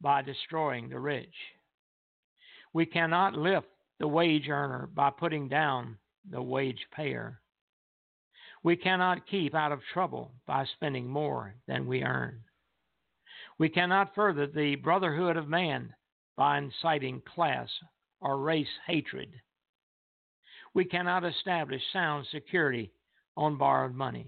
by 0.00 0.22
destroying 0.22 0.88
the 0.88 0.98
rich. 0.98 1.34
We 2.74 2.86
cannot 2.86 3.34
lift 3.34 3.68
the 3.98 4.08
wage 4.08 4.48
earner 4.48 4.88
by 4.92 5.10
putting 5.10 5.48
down 5.48 5.98
the 6.28 6.42
wage 6.42 6.86
payer. 6.94 7.40
We 8.62 8.76
cannot 8.76 9.26
keep 9.26 9.54
out 9.54 9.72
of 9.72 9.80
trouble 9.92 10.32
by 10.46 10.66
spending 10.66 11.08
more 11.08 11.54
than 11.66 11.86
we 11.86 12.02
earn. 12.02 12.44
We 13.58 13.68
cannot 13.68 14.14
further 14.14 14.46
the 14.46 14.76
brotherhood 14.76 15.36
of 15.36 15.48
man 15.48 15.94
by 16.42 16.58
inciting 16.58 17.22
class 17.36 17.68
or 18.20 18.36
race 18.36 18.66
hatred. 18.84 19.32
We 20.74 20.84
cannot 20.84 21.24
establish 21.24 21.80
sound 21.92 22.26
security 22.32 22.90
on 23.36 23.56
borrowed 23.56 23.94
money. 23.94 24.26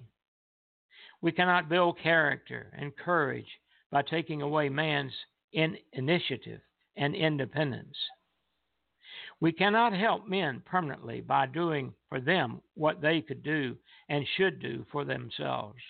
We 1.23 1.33
cannot 1.33 1.68
build 1.68 1.99
character 1.99 2.73
and 2.78 2.97
courage 2.97 3.49
by 3.90 4.02
taking 4.02 4.42
away 4.42 4.68
man's 4.68 5.12
in 5.54 5.76
initiative 5.92 6.61
and 6.97 7.16
independence. 7.16 7.97
We 9.40 9.50
cannot 9.50 9.92
help 9.92 10.28
men 10.28 10.62
permanently 10.64 11.21
by 11.21 11.47
doing 11.47 11.94
for 12.09 12.21
them 12.21 12.61
what 12.75 13.00
they 13.00 13.23
could 13.23 13.42
do 13.42 13.76
and 14.09 14.25
should 14.37 14.61
do 14.61 14.87
for 14.92 15.04
themselves. 15.04 15.80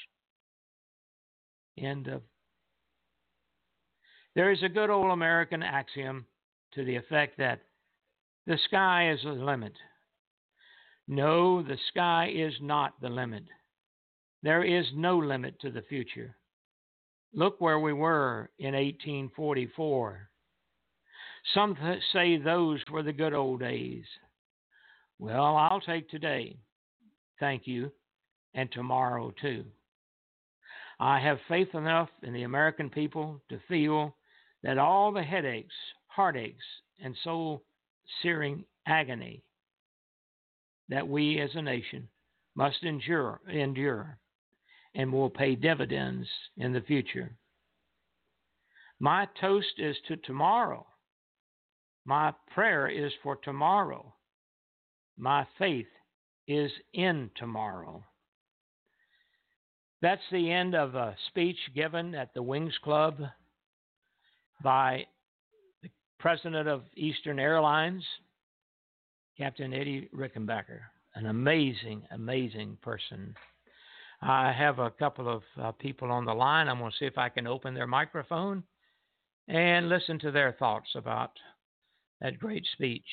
End 1.76 2.08
of. 2.08 2.22
There 4.34 4.50
is 4.50 4.62
a 4.62 4.68
good 4.68 4.90
old 4.90 5.10
American 5.12 5.62
axiom 5.62 6.26
to 6.74 6.84
the 6.84 6.96
effect 6.96 7.38
that 7.38 7.60
the 8.46 8.58
sky 8.66 9.10
is 9.10 9.20
the 9.22 9.32
limit 9.32 9.72
no, 11.06 11.62
the 11.62 11.78
sky 11.88 12.32
is 12.34 12.54
not 12.60 13.00
the 13.00 13.10
limit. 13.10 13.44
There 14.42 14.64
is 14.64 14.86
no 14.94 15.18
limit 15.18 15.60
to 15.60 15.70
the 15.70 15.82
future. 15.82 16.36
Look 17.32 17.60
where 17.60 17.78
we 17.78 17.92
were 17.92 18.50
in 18.58 18.74
1844. 18.74 20.30
Some 21.52 21.76
th- 21.76 22.02
say 22.12 22.38
those 22.38 22.80
were 22.90 23.02
the 23.02 23.12
good 23.12 23.34
old 23.34 23.60
days. 23.60 24.04
Well, 25.18 25.56
I'll 25.56 25.80
take 25.80 26.08
today, 26.08 26.56
thank 27.38 27.66
you, 27.66 27.92
and 28.54 28.70
tomorrow 28.72 29.32
too. 29.40 29.64
I 30.98 31.20
have 31.20 31.38
faith 31.48 31.74
enough 31.74 32.08
in 32.22 32.32
the 32.32 32.44
American 32.44 32.88
people 32.88 33.42
to 33.50 33.58
feel 33.68 34.16
that 34.64 34.78
all 34.78 35.12
the 35.12 35.22
headaches, 35.22 35.74
heartaches, 36.06 36.56
and 37.02 37.14
soul 37.22 37.62
searing 38.22 38.64
agony 38.86 39.44
that 40.88 41.06
we 41.06 41.38
as 41.40 41.50
a 41.54 41.62
nation 41.62 42.08
must 42.56 42.82
endure, 42.82 43.40
endure 43.52 44.18
and 44.94 45.12
will 45.12 45.28
pay 45.28 45.54
dividends 45.54 46.26
in 46.56 46.72
the 46.72 46.80
future. 46.80 47.36
My 48.98 49.28
toast 49.38 49.74
is 49.78 49.96
to 50.08 50.16
tomorrow. 50.16 50.86
My 52.06 52.32
prayer 52.54 52.88
is 52.88 53.12
for 53.22 53.36
tomorrow. 53.36 54.14
My 55.18 55.46
faith 55.58 55.88
is 56.48 56.70
in 56.94 57.30
tomorrow. 57.36 58.02
That's 60.00 60.22
the 60.32 60.50
end 60.50 60.74
of 60.74 60.94
a 60.94 61.16
speech 61.28 61.58
given 61.74 62.14
at 62.14 62.32
the 62.32 62.42
Wings 62.42 62.74
Club 62.82 63.16
by 64.62 65.06
the 65.82 65.90
president 66.18 66.68
of 66.68 66.82
Eastern 66.96 67.38
Airlines, 67.38 68.04
Captain 69.36 69.72
Eddie 69.74 70.08
Rickenbacker, 70.14 70.80
an 71.14 71.26
amazing, 71.26 72.02
amazing 72.12 72.78
person. 72.82 73.34
I 74.22 74.52
have 74.52 74.78
a 74.78 74.90
couple 74.90 75.28
of 75.28 75.42
uh, 75.60 75.72
people 75.72 76.10
on 76.10 76.24
the 76.24 76.32
line. 76.32 76.68
I'm 76.68 76.78
going 76.78 76.90
to 76.90 76.96
see 76.96 77.04
if 77.04 77.18
I 77.18 77.28
can 77.28 77.46
open 77.46 77.74
their 77.74 77.86
microphone 77.86 78.62
and 79.48 79.88
listen 79.88 80.18
to 80.20 80.30
their 80.30 80.52
thoughts 80.58 80.88
about 80.94 81.32
that 82.20 82.38
great 82.38 82.64
speech. 82.72 83.04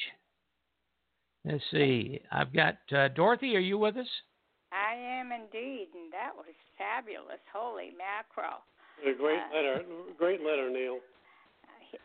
Let's 1.43 1.63
see. 1.71 2.21
I've 2.31 2.53
got 2.53 2.77
uh, 2.95 3.09
Dorothy. 3.09 3.55
Are 3.55 3.59
you 3.59 3.77
with 3.77 3.97
us? 3.97 4.07
I 4.71 4.95
am 4.95 5.31
indeed, 5.31 5.87
and 5.93 6.13
that 6.13 6.31
was 6.35 6.45
fabulous. 6.77 7.41
Holy 7.51 7.91
mackerel! 7.97 8.63
A 9.03 9.17
great 9.17 9.39
uh, 9.51 9.55
letter, 9.55 9.81
great 10.17 10.39
letter, 10.41 10.69
Neil 10.69 10.99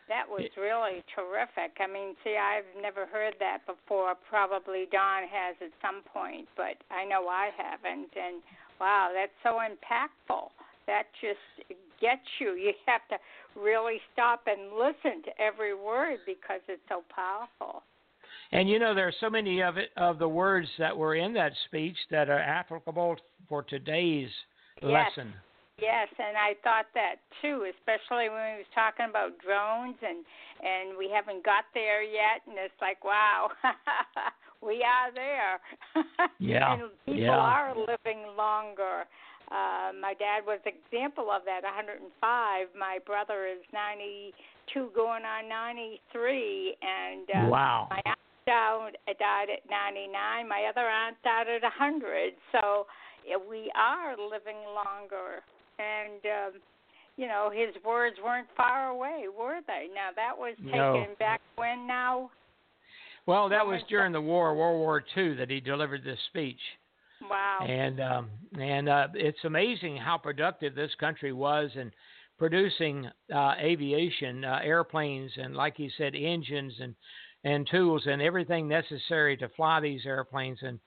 that 0.08 0.26
was 0.28 0.44
really 0.56 1.02
terrific. 1.14 1.76
I 1.80 1.86
mean, 1.86 2.14
see, 2.24 2.36
I've 2.36 2.68
never 2.80 3.06
heard 3.06 3.34
that 3.40 3.66
before. 3.66 4.14
Probably 4.28 4.86
Don 4.90 5.28
has 5.28 5.56
at 5.60 5.72
some 5.82 6.02
point, 6.02 6.48
but 6.56 6.78
I 6.90 7.04
know 7.04 7.28
I 7.28 7.50
haven't. 7.56 8.10
And 8.14 8.42
wow, 8.80 9.10
that's 9.14 9.34
so 9.42 9.58
impactful. 9.58 10.50
That 10.86 11.04
just 11.20 11.70
gets 12.00 12.26
you. 12.38 12.54
You 12.54 12.72
have 12.86 13.02
to 13.10 13.16
really 13.60 14.00
stop 14.12 14.46
and 14.46 14.72
listen 14.72 15.22
to 15.24 15.32
every 15.40 15.74
word 15.74 16.18
because 16.26 16.60
it's 16.68 16.82
so 16.88 17.02
powerful. 17.14 17.82
And 18.52 18.68
you 18.68 18.78
know, 18.78 18.94
there 18.94 19.08
are 19.08 19.14
so 19.20 19.28
many 19.28 19.62
of 19.62 19.76
it 19.76 19.90
of 19.96 20.18
the 20.18 20.28
words 20.28 20.68
that 20.78 20.96
were 20.96 21.16
in 21.16 21.32
that 21.34 21.52
speech 21.66 21.96
that 22.10 22.28
are 22.28 22.38
applicable 22.38 23.16
for 23.48 23.62
today's 23.62 24.30
yes. 24.82 24.90
lesson. 25.16 25.32
Yes, 25.78 26.08
and 26.16 26.38
I 26.40 26.56
thought 26.64 26.88
that 26.94 27.20
too, 27.42 27.68
especially 27.68 28.32
when 28.32 28.56
we 28.56 28.64
was 28.64 28.72
talking 28.74 29.12
about 29.12 29.36
drones 29.44 30.00
and 30.00 30.24
and 30.64 30.96
we 30.96 31.12
haven't 31.12 31.44
got 31.44 31.68
there 31.74 32.02
yet 32.02 32.40
and 32.48 32.56
it's 32.56 32.80
like 32.80 33.04
wow, 33.04 33.52
we 34.64 34.80
are 34.80 35.12
there. 35.12 35.60
Yeah. 36.38 36.74
and 36.74 36.90
people 37.04 37.28
yeah. 37.28 37.36
are 37.36 37.74
living 37.76 38.24
longer. 38.36 39.04
Uh, 39.50 39.92
my 40.00 40.12
dad 40.18 40.44
was 40.46 40.60
example 40.64 41.30
of 41.30 41.42
that, 41.44 41.62
105. 41.62 42.02
My 42.78 42.98
brother 43.04 43.46
is 43.46 43.60
92 43.72 44.90
going 44.94 45.24
on 45.24 45.48
93 45.48 46.76
and 46.82 47.28
uh, 47.30 47.48
wow. 47.48 47.88
my 47.90 48.00
aunt 48.04 48.18
died, 48.46 48.96
died 49.18 49.48
at 49.52 49.64
99. 49.68 50.48
My 50.48 50.68
other 50.68 50.88
aunt 50.88 51.16
died 51.24 51.48
at 51.48 51.62
100. 51.62 52.32
So 52.52 52.86
we 53.48 53.70
are 53.76 54.16
living 54.16 54.60
longer 54.72 55.42
and 55.78 56.20
um, 56.24 56.60
you 57.16 57.26
know 57.26 57.50
his 57.52 57.74
words 57.84 58.16
weren't 58.22 58.48
far 58.56 58.88
away, 58.88 59.24
were 59.36 59.60
they? 59.66 59.88
Now 59.94 60.10
that 60.14 60.36
was 60.36 60.54
taken 60.58 60.72
no. 60.72 61.06
back 61.18 61.40
when 61.56 61.86
now. 61.86 62.30
Well, 63.26 63.48
that 63.48 63.66
was 63.66 63.80
during 63.88 64.12
the 64.12 64.20
war, 64.20 64.54
World 64.54 64.78
War 64.78 65.02
II, 65.16 65.34
that 65.34 65.50
he 65.50 65.58
delivered 65.58 66.04
this 66.04 66.18
speech. 66.28 66.60
Wow. 67.28 67.66
And 67.66 68.00
um, 68.00 68.30
and 68.60 68.88
uh, 68.88 69.08
it's 69.14 69.44
amazing 69.44 69.96
how 69.96 70.18
productive 70.18 70.74
this 70.74 70.92
country 71.00 71.32
was 71.32 71.70
in 71.74 71.90
producing 72.38 73.10
uh, 73.34 73.54
aviation, 73.58 74.44
uh, 74.44 74.60
airplanes, 74.62 75.32
and 75.36 75.56
like 75.56 75.76
he 75.76 75.90
said, 75.96 76.14
engines 76.14 76.74
and 76.80 76.94
and 77.44 77.66
tools 77.70 78.02
and 78.06 78.20
everything 78.20 78.68
necessary 78.68 79.36
to 79.38 79.48
fly 79.50 79.80
these 79.80 80.04
airplanes 80.04 80.58
and 80.62 80.78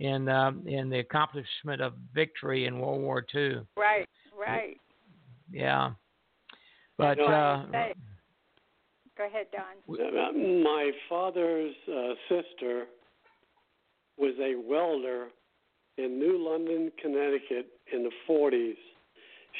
in 0.00 0.28
um, 0.28 0.62
in 0.66 0.88
the 0.88 0.98
accomplishment 0.98 1.80
of 1.80 1.94
victory 2.14 2.66
in 2.66 2.78
World 2.78 3.00
War 3.00 3.24
II. 3.34 3.60
Right. 3.76 4.08
Right. 4.38 4.76
Yeah. 5.50 5.92
But 6.96 7.20
uh, 7.20 7.64
go 9.16 9.26
ahead, 9.26 9.46
Don. 9.52 10.62
My 10.62 10.90
father's 11.08 11.74
uh, 11.88 12.14
sister 12.28 12.84
was 14.16 14.34
a 14.40 14.54
welder 14.68 15.28
in 15.96 16.18
New 16.18 16.38
London, 16.38 16.90
Connecticut, 17.00 17.68
in 17.92 18.02
the 18.02 18.10
40s. 18.28 18.76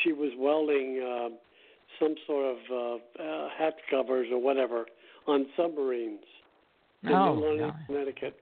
She 0.02 0.12
was 0.12 0.30
welding 0.36 1.02
uh, 1.02 1.28
some 2.00 2.14
sort 2.26 2.56
of 2.56 2.58
uh, 2.70 3.22
uh, 3.22 3.48
hat 3.56 3.74
covers 3.90 4.28
or 4.32 4.40
whatever 4.40 4.86
on 5.26 5.46
submarines 5.56 6.20
in 7.02 7.12
oh, 7.12 7.34
New 7.34 7.46
London, 7.46 7.66
yeah. 7.66 7.86
Connecticut. 7.86 8.40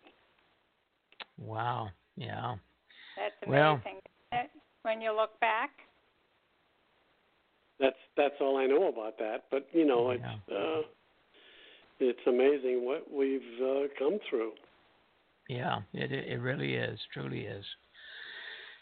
Wow. 1.38 1.90
Yeah. 2.16 2.56
That's 3.16 3.50
Well- 3.50 3.74
amazing. 3.74 4.00
isn't 4.32 4.44
it? 4.44 4.50
When 4.82 5.00
you 5.00 5.14
look 5.14 5.38
back. 5.40 5.70
That's 7.78 7.96
that's 8.16 8.34
all 8.40 8.56
I 8.56 8.66
know 8.66 8.88
about 8.88 9.18
that. 9.18 9.44
But 9.50 9.66
you 9.72 9.84
know, 9.84 10.10
Yeah. 10.10 10.34
it's 10.34 10.52
uh, 10.52 10.82
it's 12.00 12.26
amazing 12.26 12.84
what 12.84 13.10
we've 13.12 13.40
uh, 13.62 13.88
come 13.98 14.18
through. 14.28 14.52
Yeah, 15.48 15.80
it 15.92 16.12
it 16.12 16.28
it 16.28 16.40
really 16.40 16.74
is, 16.74 16.98
truly 17.12 17.40
is. 17.40 17.64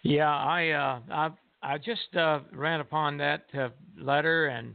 Yeah, 0.02 0.30
I 0.34 0.70
uh 0.70 1.00
I 1.10 1.30
I 1.62 1.78
just 1.78 2.14
uh 2.16 2.40
ran 2.52 2.80
upon 2.80 3.16
that 3.18 3.44
uh, 3.58 3.68
letter 3.98 4.46
and 4.46 4.74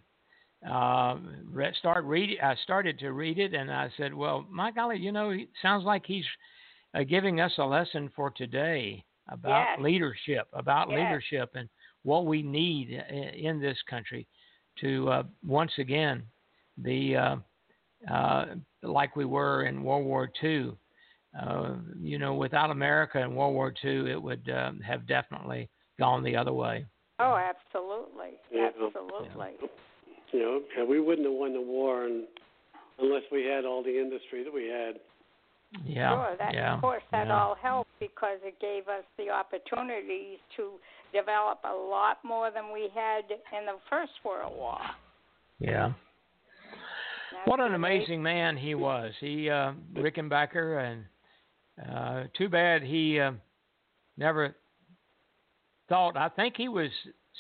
uh 0.69 1.17
re- 1.49 1.73
start 1.79 2.03
read 2.05 2.38
I 2.41 2.55
started 2.63 2.99
to 2.99 3.12
read 3.12 3.39
it 3.39 3.53
and 3.53 3.71
I 3.71 3.89
said, 3.97 4.13
"Well, 4.13 4.45
my 4.49 4.71
golly, 4.71 4.97
you 4.97 5.12
know, 5.12 5.29
it 5.29 5.49
sounds 5.62 5.86
like 5.86 6.05
he's 6.05 6.25
uh, 6.93 7.03
giving 7.03 7.39
us 7.39 7.53
a 7.58 7.63
lesson 7.65 8.10
for 8.15 8.32
today 8.32 9.03
about 9.29 9.67
Yes. 9.67 9.79
leadership, 9.79 10.47
about 10.53 10.89
Yes. 10.89 10.97
leadership 10.97 11.51
and 11.55 11.69
what 12.03 12.25
we 12.25 12.41
need 12.41 12.91
in 13.35 13.59
this 13.59 13.77
country 13.89 14.27
to 14.81 15.09
uh, 15.09 15.23
once 15.45 15.71
again 15.77 16.23
be 16.81 17.15
uh, 17.15 17.35
uh, 18.12 18.45
like 18.83 19.15
we 19.15 19.25
were 19.25 19.63
in 19.63 19.83
World 19.83 20.05
War 20.05 20.29
II. 20.41 20.73
Uh, 21.39 21.75
you 22.01 22.17
know, 22.17 22.33
without 22.33 22.71
America 22.71 23.19
in 23.21 23.35
World 23.35 23.53
War 23.53 23.73
II, 23.83 24.12
it 24.12 24.21
would 24.21 24.49
um, 24.49 24.79
have 24.79 25.07
definitely 25.07 25.69
gone 25.99 26.23
the 26.23 26.35
other 26.35 26.53
way. 26.53 26.85
Oh, 27.19 27.35
absolutely. 27.35 28.39
Yeah. 28.51 28.69
Absolutely. 28.75 29.69
You 30.31 30.39
know, 30.39 30.85
we 30.85 30.99
wouldn't 30.99 31.27
have 31.27 31.35
won 31.35 31.53
the 31.53 31.62
war 31.62 32.05
and, 32.05 32.25
unless 32.99 33.23
we 33.31 33.43
had 33.43 33.65
all 33.65 33.83
the 33.83 33.99
industry 33.99 34.43
that 34.43 34.53
we 34.53 34.67
had. 34.67 34.99
Yeah, 35.85 36.09
Sure, 36.09 36.35
that 36.39 36.53
yeah, 36.53 36.75
of 36.75 36.81
course 36.81 37.03
that 37.12 37.27
yeah. 37.27 37.39
all 37.39 37.55
helped 37.62 37.88
because 37.99 38.39
it 38.43 38.59
gave 38.59 38.88
us 38.88 39.03
the 39.17 39.29
opportunities 39.29 40.38
to 40.57 40.71
develop 41.13 41.59
a 41.63 41.73
lot 41.73 42.17
more 42.23 42.51
than 42.51 42.71
we 42.73 42.89
had 42.93 43.23
in 43.57 43.65
the 43.65 43.77
First 43.89 44.12
World 44.23 44.53
War. 44.55 44.79
Yeah. 45.59 45.91
That's 47.31 47.47
What 47.47 47.59
an 47.59 47.73
amazing. 47.73 47.99
amazing 47.99 48.23
man 48.23 48.57
he 48.57 48.75
was. 48.75 49.13
He 49.19 49.49
uh, 49.49 49.73
Rickenbacker, 49.95 50.83
and 50.91 51.05
uh, 51.91 52.23
too 52.38 52.49
bad 52.49 52.81
he 52.81 53.19
uh, 53.19 53.31
never 54.17 54.55
thought. 55.89 56.17
I 56.17 56.29
think 56.29 56.55
he 56.57 56.69
was 56.69 56.89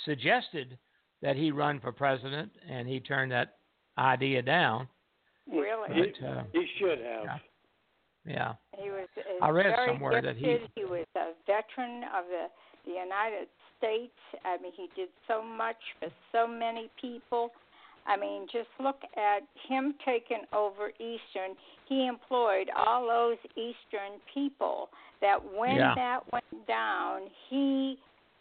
suggested 0.05 0.77
that 1.21 1.35
he 1.35 1.51
run 1.51 1.79
for 1.79 1.91
president, 1.91 2.51
and 2.69 2.87
he 2.87 2.99
turned 2.99 3.31
that 3.31 3.57
idea 3.97 4.41
down. 4.41 4.87
Really? 5.51 6.11
But 6.21 6.27
uh, 6.27 6.43
He 6.53 6.65
should 6.79 6.99
have. 6.99 7.39
Yeah. 8.29 8.53
He 8.77 8.89
was 8.91 9.07
uh, 9.17 9.43
I 9.45 9.49
read 9.49 9.75
somewhere 9.87 10.21
that 10.21 10.35
he- 10.37 10.59
he 10.75 10.85
was 10.85 11.07
a 11.15 11.33
veteran 11.47 12.03
of 12.15 12.25
the 12.29 12.45
the 12.85 12.91
United 12.91 13.47
States. 13.77 14.13
I 14.45 14.57
mean, 14.61 14.71
he 14.75 14.87
did 14.95 15.09
so 15.27 15.41
much 15.43 15.75
for 15.99 16.09
so 16.31 16.47
many 16.47 16.89
people. 17.01 17.51
I 18.07 18.15
mean, 18.17 18.47
just 18.51 18.69
look 18.79 19.01
at 19.17 19.41
him 19.67 19.93
taking 20.05 20.43
over 20.53 20.89
Eastern. 20.99 21.55
He 21.87 22.07
employed 22.07 22.69
all 22.75 23.05
those 23.07 23.37
Eastern 23.55 24.19
people 24.33 24.89
that 25.21 25.37
when 25.43 25.75
Yeah. 25.75 25.93
that 25.95 26.31
went 26.31 26.67
down, 26.67 27.29
he 27.49 27.97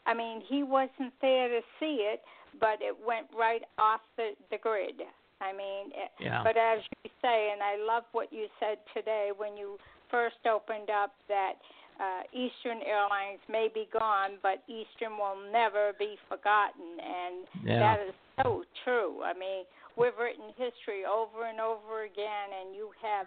I 0.07 0.15
mean, 0.15 0.41
he 0.49 0.63
wasn't 0.63 1.13
there 1.21 1.49
to 1.49 1.61
see 1.79 1.97
it, 2.13 2.23
but 2.61 2.81
it 2.81 2.97
went 3.07 3.27
right 3.35 3.63
off 3.79 4.01
the 4.17 4.35
the 4.51 4.59
grid. 4.59 5.03
I 5.41 5.53
mean, 5.53 5.95
it, 5.95 6.11
yeah, 6.21 6.43
but 6.43 6.57
as 6.57 6.81
you 7.05 7.11
say, 7.23 7.51
and 7.53 7.63
I 7.63 7.77
love 7.79 8.05
what 8.13 8.33
you 8.33 8.47
said 8.59 8.79
today 8.95 9.31
when 9.37 9.57
you 9.57 9.79
first 10.11 10.41
opened 10.51 10.91
up 10.91 11.15
that 11.29 11.55
uh, 12.01 12.23
Eastern 12.33 12.83
Airlines 12.87 13.43
may 13.49 13.69
be 13.73 13.89
gone, 13.93 14.39
but 14.43 14.63
Eastern 14.67 15.19
will 15.19 15.39
never 15.53 15.93
be 15.99 16.17
forgotten, 16.29 16.99
and 16.99 17.47
yeah, 17.65 17.79
that 17.79 17.99
is 18.09 18.15
so 18.43 18.65
true. 18.85 19.23
I 19.23 19.35
mean, 19.35 19.65
we've 19.97 20.17
written 20.19 20.55
history 20.57 21.03
over 21.07 21.47
and 21.47 21.61
over 21.61 22.05
again, 22.05 22.55
and 22.55 22.75
you 22.75 22.91
have 23.03 23.27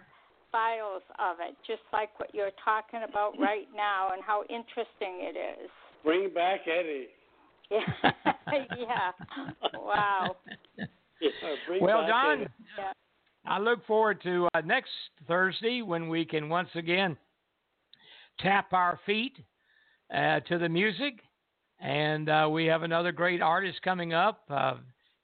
files 0.50 1.02
of 1.18 1.36
it, 1.40 1.56
just 1.66 1.82
like 1.92 2.08
what 2.20 2.34
you're 2.34 2.54
talking 2.64 3.00
about 3.08 3.32
right 3.40 3.68
now, 3.74 4.10
and 4.12 4.22
how 4.22 4.42
interesting 4.48 5.24
it 5.24 5.36
is. 5.36 5.70
Bring 6.04 6.32
back 6.32 6.60
Eddie. 6.68 7.08
Yeah, 7.72 8.10
yeah. 8.76 9.12
Wow. 9.72 10.36
Yeah, 11.70 11.78
well, 11.80 12.06
Don. 12.06 12.40
Yeah. 12.40 12.92
I 13.44 13.58
look 13.58 13.84
forward 13.86 14.22
to 14.22 14.48
uh, 14.54 14.60
next 14.60 14.90
Thursday 15.26 15.82
when 15.82 16.08
we 16.08 16.24
can 16.24 16.48
once 16.48 16.68
again 16.74 17.16
tap 18.40 18.72
our 18.72 18.98
feet 19.04 19.36
uh, 20.14 20.40
to 20.40 20.58
the 20.58 20.68
music, 20.68 21.14
and 21.80 22.28
uh, 22.28 22.48
we 22.50 22.66
have 22.66 22.82
another 22.82 23.12
great 23.12 23.42
artist 23.42 23.80
coming 23.82 24.12
up. 24.14 24.42
Uh, 24.48 24.74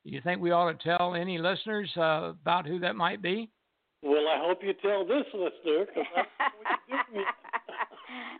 you 0.04 0.20
think 0.22 0.40
we 0.40 0.50
ought 0.50 0.72
to 0.72 0.96
tell 0.96 1.14
any 1.14 1.38
listeners 1.38 1.90
uh, 1.96 2.32
about 2.42 2.66
who 2.66 2.78
that 2.80 2.96
might 2.96 3.22
be? 3.22 3.50
Well, 4.02 4.28
I 4.28 4.38
hope 4.38 4.60
you 4.62 4.72
tell 4.74 5.04
this 5.06 5.24
listener 5.34 5.86
because 5.86 6.04
that's 6.14 6.28
what 6.38 6.78
you 6.88 6.96
do 7.12 7.18
me. 7.18 7.24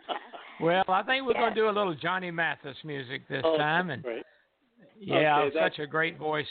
Well, 0.60 0.82
I 0.88 1.04
think 1.04 1.24
we're 1.24 1.34
going 1.34 1.54
to 1.54 1.60
do 1.60 1.68
a 1.68 1.70
little 1.70 1.94
Johnny 1.94 2.32
Mathis 2.32 2.76
music 2.82 3.28
this 3.28 3.42
Oh, 3.44 3.56
time, 3.56 3.90
and 3.90 4.02
great. 4.02 4.24
yeah, 4.98 5.42
Okay, 5.42 5.56
such 5.56 5.78
a 5.78 5.86
great 5.86 6.18
voice. 6.18 6.48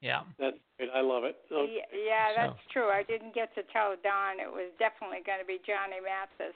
Yeah. 0.00 0.22
That's 0.38 0.56
great. 0.76 0.90
I 0.94 1.00
love 1.00 1.24
it. 1.24 1.36
Okay. 1.50 1.82
Yeah, 1.82 1.98
yeah, 1.98 2.26
So- 2.28 2.54
that's 2.54 2.66
true. 2.72 2.88
I 2.88 3.02
didn't 3.02 3.34
get 3.34 3.54
to 3.56 3.62
tell 3.72 3.96
Don 4.02 4.38
it 4.38 4.50
was 4.50 4.70
definitely 4.78 5.26
going 5.26 5.40
to 5.40 5.46
be 5.46 5.58
Johnny 5.66 5.98
Mathis 6.00 6.54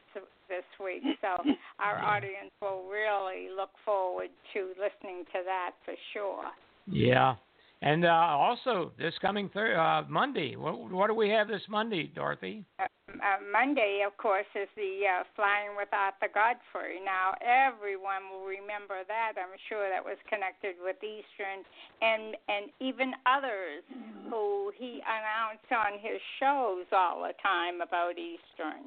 this 0.48 0.64
week, 0.78 1.02
so 1.20 1.42
our 1.83 1.98
Yeah. 1.98 2.07
audience 2.07 2.50
will 2.61 2.85
really 2.88 3.48
look 3.50 3.70
forward 3.85 4.31
to 4.55 4.61
listening 4.78 5.24
to 5.35 5.42
that 5.44 5.72
for 5.85 5.94
sure. 6.12 6.46
Yeah. 6.87 7.35
And 7.83 8.05
uh, 8.05 8.09
also 8.09 8.92
this 8.97 9.14
coming 9.21 9.51
thir- 9.51 9.77
uh, 9.77 10.09
Monday, 10.09 10.55
what, 10.55 10.79
what 10.79 11.09
do 11.09 11.14
we 11.14 11.29
have 11.31 11.49
this 11.49 11.62
Monday, 11.68 12.12
Dorothy? 12.14 12.64
Uh, 12.79 12.85
uh, 13.11 13.42
Monday, 13.51 14.05
of 14.07 14.16
course, 14.16 14.47
is 14.55 14.68
the 14.77 15.03
uh, 15.03 15.25
Flying 15.35 15.75
with 15.77 15.88
Arthur 15.92 16.31
Godfrey. 16.33 17.03
Now, 17.05 17.35
everyone 17.42 18.31
will 18.31 18.47
remember 18.47 19.03
that. 19.09 19.33
I'm 19.35 19.59
sure 19.68 19.90
that 19.90 20.03
was 20.03 20.16
connected 20.31 20.77
with 20.79 20.97
Eastern 21.03 21.66
and 22.01 22.37
and 22.49 22.71
even 22.79 23.12
others 23.27 23.83
who 24.31 24.73
he 24.79 25.03
announced 25.03 25.71
on 25.75 25.99
his 25.99 26.23
shows 26.38 26.87
all 26.92 27.21
the 27.27 27.35
time 27.42 27.83
about 27.83 28.14
Eastern. 28.16 28.87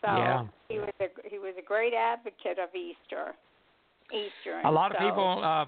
So 0.00 0.08
Yeah. 0.08 0.46
he 0.68 0.78
was 0.78 0.94
a 1.00 1.08
he 1.28 1.38
was 1.38 1.54
a 1.58 1.66
great 1.66 1.94
advocate 1.94 2.62
of 2.62 2.70
Easter. 2.74 3.34
Eastern. 4.10 4.64
A 4.64 4.70
lot 4.70 4.94
of 4.94 4.98
people 4.98 5.42
uh, 5.42 5.66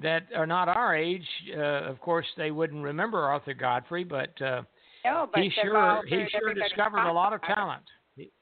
that 0.00 0.26
are 0.34 0.46
not 0.46 0.68
our 0.68 0.96
age, 0.96 1.26
uh, 1.56 1.60
of 1.60 2.00
course, 2.00 2.26
they 2.36 2.50
wouldn't 2.50 2.82
remember 2.82 3.20
Arthur 3.20 3.54
Godfrey, 3.54 4.04
but 4.04 4.40
uh, 4.40 4.62
No, 5.04 5.28
but 5.32 5.42
he 5.42 5.50
sure 5.62 6.02
he 6.06 6.24
sure 6.30 6.54
discovered 6.54 7.08
a 7.08 7.12
lot 7.12 7.32
of 7.32 7.42
talent. 7.42 7.82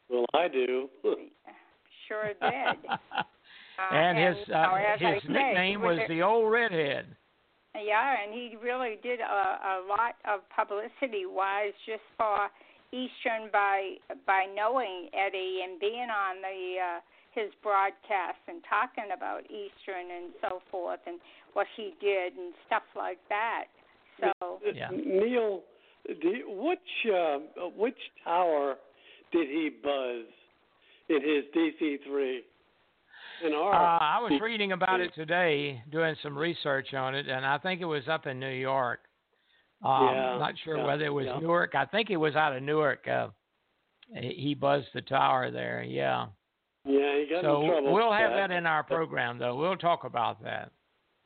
Well, 0.08 0.26
I 0.34 0.48
do. 0.48 0.88
Sure 2.08 2.28
did. 2.28 2.90
Uh, 3.80 3.94
and 3.94 4.18
his 4.18 4.36
uh, 4.50 4.58
as 4.76 5.00
I 5.00 5.14
his 5.14 5.22
say, 5.22 5.28
nickname 5.32 5.80
he 5.80 5.86
was 5.86 5.98
a- 6.04 6.08
the 6.08 6.20
old 6.20 6.52
redhead. 6.52 7.06
Yeah, 7.74 8.16
and 8.22 8.34
he 8.34 8.56
really 8.62 8.98
did 9.02 9.20
a, 9.20 9.24
a 9.24 9.76
lot 9.88 10.16
of 10.28 10.40
publicity 10.54 11.24
wise 11.24 11.72
just 11.86 12.02
for 12.18 12.50
Eastern 12.92 13.48
by 13.50 13.94
by 14.26 14.44
knowing 14.54 15.08
Eddie 15.14 15.60
and 15.64 15.80
being 15.80 16.08
on 16.10 16.42
the 16.42 16.76
uh, 16.76 17.00
his 17.34 17.50
broadcast 17.62 18.38
and 18.48 18.62
talking 18.68 19.10
about 19.16 19.42
Eastern 19.44 20.10
and 20.10 20.32
so 20.42 20.60
forth 20.70 21.00
and 21.06 21.20
what 21.52 21.66
he 21.76 21.94
did 22.00 22.34
and 22.34 22.52
stuff 22.66 22.82
like 22.96 23.18
that. 23.28 23.64
So 24.20 24.60
Yeah. 24.74 24.90
Neil, 24.90 25.62
do 26.20 26.28
you, 26.28 26.50
which 26.50 27.12
uh, 27.12 27.38
which 27.76 27.98
tower 28.24 28.76
did 29.32 29.48
he 29.48 29.70
buzz 29.82 30.24
in 31.08 31.20
his 31.22 31.44
DC 31.54 32.02
three? 32.04 32.42
In 33.44 33.54
Uh, 33.54 33.56
our 33.56 33.74
I 33.74 34.18
was 34.20 34.38
reading 34.42 34.72
about 34.72 35.00
it 35.00 35.14
today, 35.14 35.82
doing 35.90 36.14
some 36.22 36.36
research 36.36 36.92
on 36.94 37.14
it, 37.14 37.28
and 37.28 37.46
I 37.46 37.58
think 37.58 37.80
it 37.80 37.86
was 37.86 38.06
up 38.08 38.26
in 38.26 38.38
New 38.38 38.50
York. 38.50 39.00
Um, 39.82 40.08
Yeah, 40.08 40.36
not 40.38 40.54
sure 40.58 40.76
yeah, 40.76 40.84
whether 40.84 41.06
it 41.06 41.12
was 41.12 41.26
yeah. 41.26 41.38
Newark. 41.38 41.74
I 41.74 41.86
think 41.86 42.10
it 42.10 42.16
was 42.18 42.36
out 42.36 42.54
of 42.54 42.62
Newark. 42.62 43.06
Uh, 43.08 43.28
he 44.14 44.34
he 44.34 44.54
buzzed 44.54 44.88
the 44.92 45.00
tower 45.02 45.50
there. 45.50 45.82
Yeah. 45.82 46.26
Yeah, 46.84 47.18
he 47.18 47.26
got 47.30 47.42
So 47.42 47.62
in 47.62 47.68
trouble. 47.68 47.92
we'll 47.92 48.12
have 48.12 48.32
that 48.32 48.50
in 48.50 48.66
our 48.66 48.82
program, 48.82 49.38
though. 49.38 49.56
We'll 49.56 49.76
talk 49.76 50.04
about 50.04 50.42
that. 50.42 50.70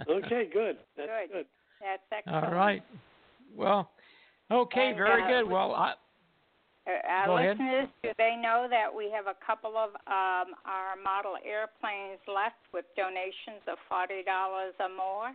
okay, 0.08 0.48
good. 0.52 0.78
That's 0.96 1.08
Good. 1.08 1.32
good. 1.32 1.46
that's 1.80 2.02
excellent. 2.12 2.44
All 2.46 2.52
right. 2.52 2.82
Well, 3.56 3.90
okay, 4.50 4.88
And, 4.88 4.96
very 4.96 5.22
uh, 5.22 5.28
good. 5.42 5.50
Well, 5.50 5.72
I, 5.74 5.94
Uh, 6.86 6.90
our 7.08 7.26
Go 7.26 7.36
ahead. 7.38 7.50
listeners, 7.56 7.88
do 8.02 8.10
they 8.18 8.36
know 8.36 8.66
that 8.68 8.92
we 8.92 9.08
have 9.14 9.26
a 9.26 9.36
couple 9.46 9.76
of 9.78 9.90
um, 10.06 10.52
our 10.66 10.96
model 11.02 11.36
airplanes 11.46 12.20
left 12.28 12.60
with 12.74 12.84
donations 12.96 13.62
of 13.68 13.78
forty 13.88 14.22
dollars 14.22 14.74
or 14.80 14.90
more? 14.90 15.30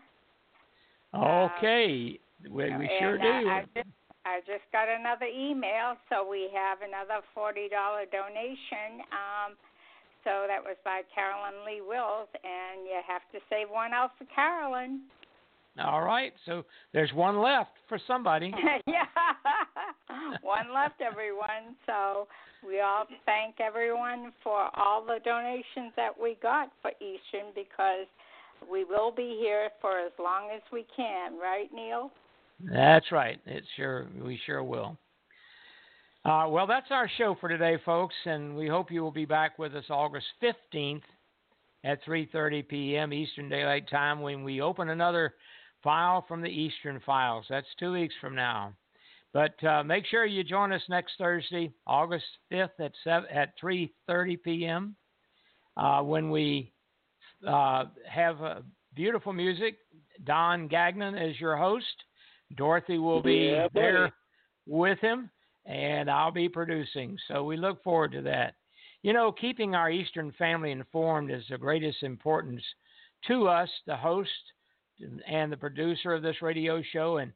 Okay, 1.16 2.20
um, 2.46 2.54
we, 2.54 2.64
we 2.78 2.90
sure 3.00 3.18
do. 3.18 3.26
I, 3.28 3.66
I, 3.66 3.66
just, 3.74 3.90
I 4.26 4.40
just 4.46 4.68
got 4.72 4.88
another 4.90 5.26
email, 5.26 5.96
so 6.10 6.28
we 6.28 6.50
have 6.54 6.80
another 6.86 7.22
forty 7.34 7.68
dollar 7.68 8.06
donation. 8.12 9.02
Um, 9.10 9.58
so 10.24 10.46
that 10.48 10.62
was 10.62 10.76
by 10.84 11.02
Carolyn 11.14 11.66
Lee 11.66 11.82
Wills, 11.82 12.28
and 12.44 12.86
you 12.86 13.00
have 13.08 13.22
to 13.32 13.40
save 13.50 13.70
one 13.70 13.94
out 13.94 14.12
for 14.18 14.26
Carolyn. 14.34 15.02
All 15.80 16.02
right, 16.02 16.34
so 16.46 16.64
there's 16.94 17.14
one 17.14 17.42
left 17.42 17.72
for 17.88 18.00
somebody. 18.06 18.54
yeah, 18.88 19.06
one 20.42 20.74
left, 20.74 21.02
everyone. 21.02 21.76
So 21.86 22.28
we 22.68 22.82
all 22.82 23.06
thank 23.26 23.62
everyone 23.62 24.34
for 24.44 24.70
all 24.78 25.06
the 25.06 25.20
donations 25.24 25.94
that 25.96 26.12
we 26.22 26.38
got 26.42 26.72
for 26.82 26.92
Eastern 27.00 27.54
because 27.56 28.08
we 28.70 28.84
will 28.84 29.12
be 29.12 29.38
here 29.40 29.70
for 29.80 30.00
as 30.00 30.12
long 30.20 30.50
as 30.54 30.62
we 30.74 30.86
can, 30.96 31.40
right, 31.40 31.70
Neil? 31.74 32.12
That's 32.60 33.10
right. 33.12 33.40
It 33.46 33.64
sure 33.78 34.08
we 34.22 34.40
sure 34.46 34.64
will. 34.64 34.98
Uh, 36.26 36.46
well, 36.50 36.68
that's 36.68 36.92
our 36.92 37.10
show 37.18 37.36
for 37.40 37.48
today, 37.48 37.78
folks, 37.86 38.16
and 38.26 38.56
we 38.56 38.68
hope 38.68 38.92
you 38.92 39.02
will 39.02 39.12
be 39.12 39.26
back 39.26 39.58
with 39.58 39.74
us 39.74 39.86
August 39.90 40.28
15th 40.44 41.02
at 41.86 42.04
3:30 42.04 42.68
p.m. 42.68 43.14
Eastern 43.14 43.48
Daylight 43.48 43.90
Time 43.90 44.22
when 44.22 44.44
we 44.44 44.62
open 44.62 44.90
another 44.90 45.36
file 45.82 46.26
from 46.28 46.42
the 46.42 46.50
Eastern 46.50 47.00
Files. 47.06 47.46
That's 47.50 47.68
two 47.80 47.94
weeks 47.94 48.14
from 48.20 48.36
now. 48.36 48.74
But 49.32 49.64
uh, 49.64 49.84
make 49.84 50.06
sure 50.08 50.26
you 50.26 50.44
join 50.44 50.74
us 50.74 50.82
next 50.90 51.14
Thursday, 51.18 51.72
August 51.88 52.26
5th 52.52 52.80
at 52.80 52.92
7, 53.04 53.30
at 53.32 53.54
3:30 53.64 54.44
p.m. 54.44 54.96
Uh, 55.78 56.02
when 56.02 56.30
we 56.30 56.74
uh, 57.48 57.86
have 58.10 58.42
uh, 58.42 58.56
beautiful 58.96 59.32
music. 59.34 59.78
Don 60.26 60.68
Gagnon 60.68 61.18
is 61.18 61.40
your 61.40 61.56
host. 61.56 61.86
Dorothy 62.58 62.98
will 62.98 63.22
be 63.22 63.52
yeah, 63.54 63.68
there 63.74 64.12
with 64.68 65.00
him, 65.00 65.30
and 65.70 66.10
I'll 66.10 66.32
be 66.32 66.50
producing. 66.50 67.18
So 67.28 67.44
we 67.44 67.56
look 67.56 67.82
forward 67.84 68.12
to 68.14 68.22
that. 68.24 68.56
You 69.04 69.14
know, 69.14 69.32
keeping 69.32 69.76
our 69.76 69.90
Eastern 69.90 70.34
family 70.38 70.72
informed 70.72 71.32
is 71.32 71.44
of 71.52 71.62
greatest 71.62 72.04
importance 72.04 72.64
to 73.28 73.48
us, 73.48 73.70
the 73.86 73.96
host 73.96 74.30
and 75.28 75.52
the 75.52 75.58
producer 75.58 76.14
of 76.14 76.24
this 76.24 76.42
radio 76.42 76.82
show. 76.92 77.18
And 77.18 77.32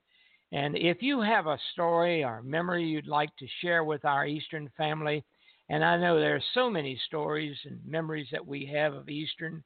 and 0.51 0.77
if 0.77 1.01
you 1.01 1.21
have 1.21 1.47
a 1.47 1.57
story 1.71 2.23
or 2.23 2.43
memory 2.43 2.83
you'd 2.83 3.07
like 3.07 3.35
to 3.37 3.47
share 3.61 3.83
with 3.83 4.03
our 4.03 4.25
Eastern 4.25 4.69
family, 4.77 5.23
and 5.69 5.83
I 5.83 5.97
know 5.97 6.19
there 6.19 6.35
are 6.35 6.43
so 6.53 6.69
many 6.69 6.99
stories 7.07 7.55
and 7.65 7.79
memories 7.85 8.27
that 8.31 8.45
we 8.45 8.65
have 8.73 8.93
of 8.93 9.09
Eastern. 9.09 9.63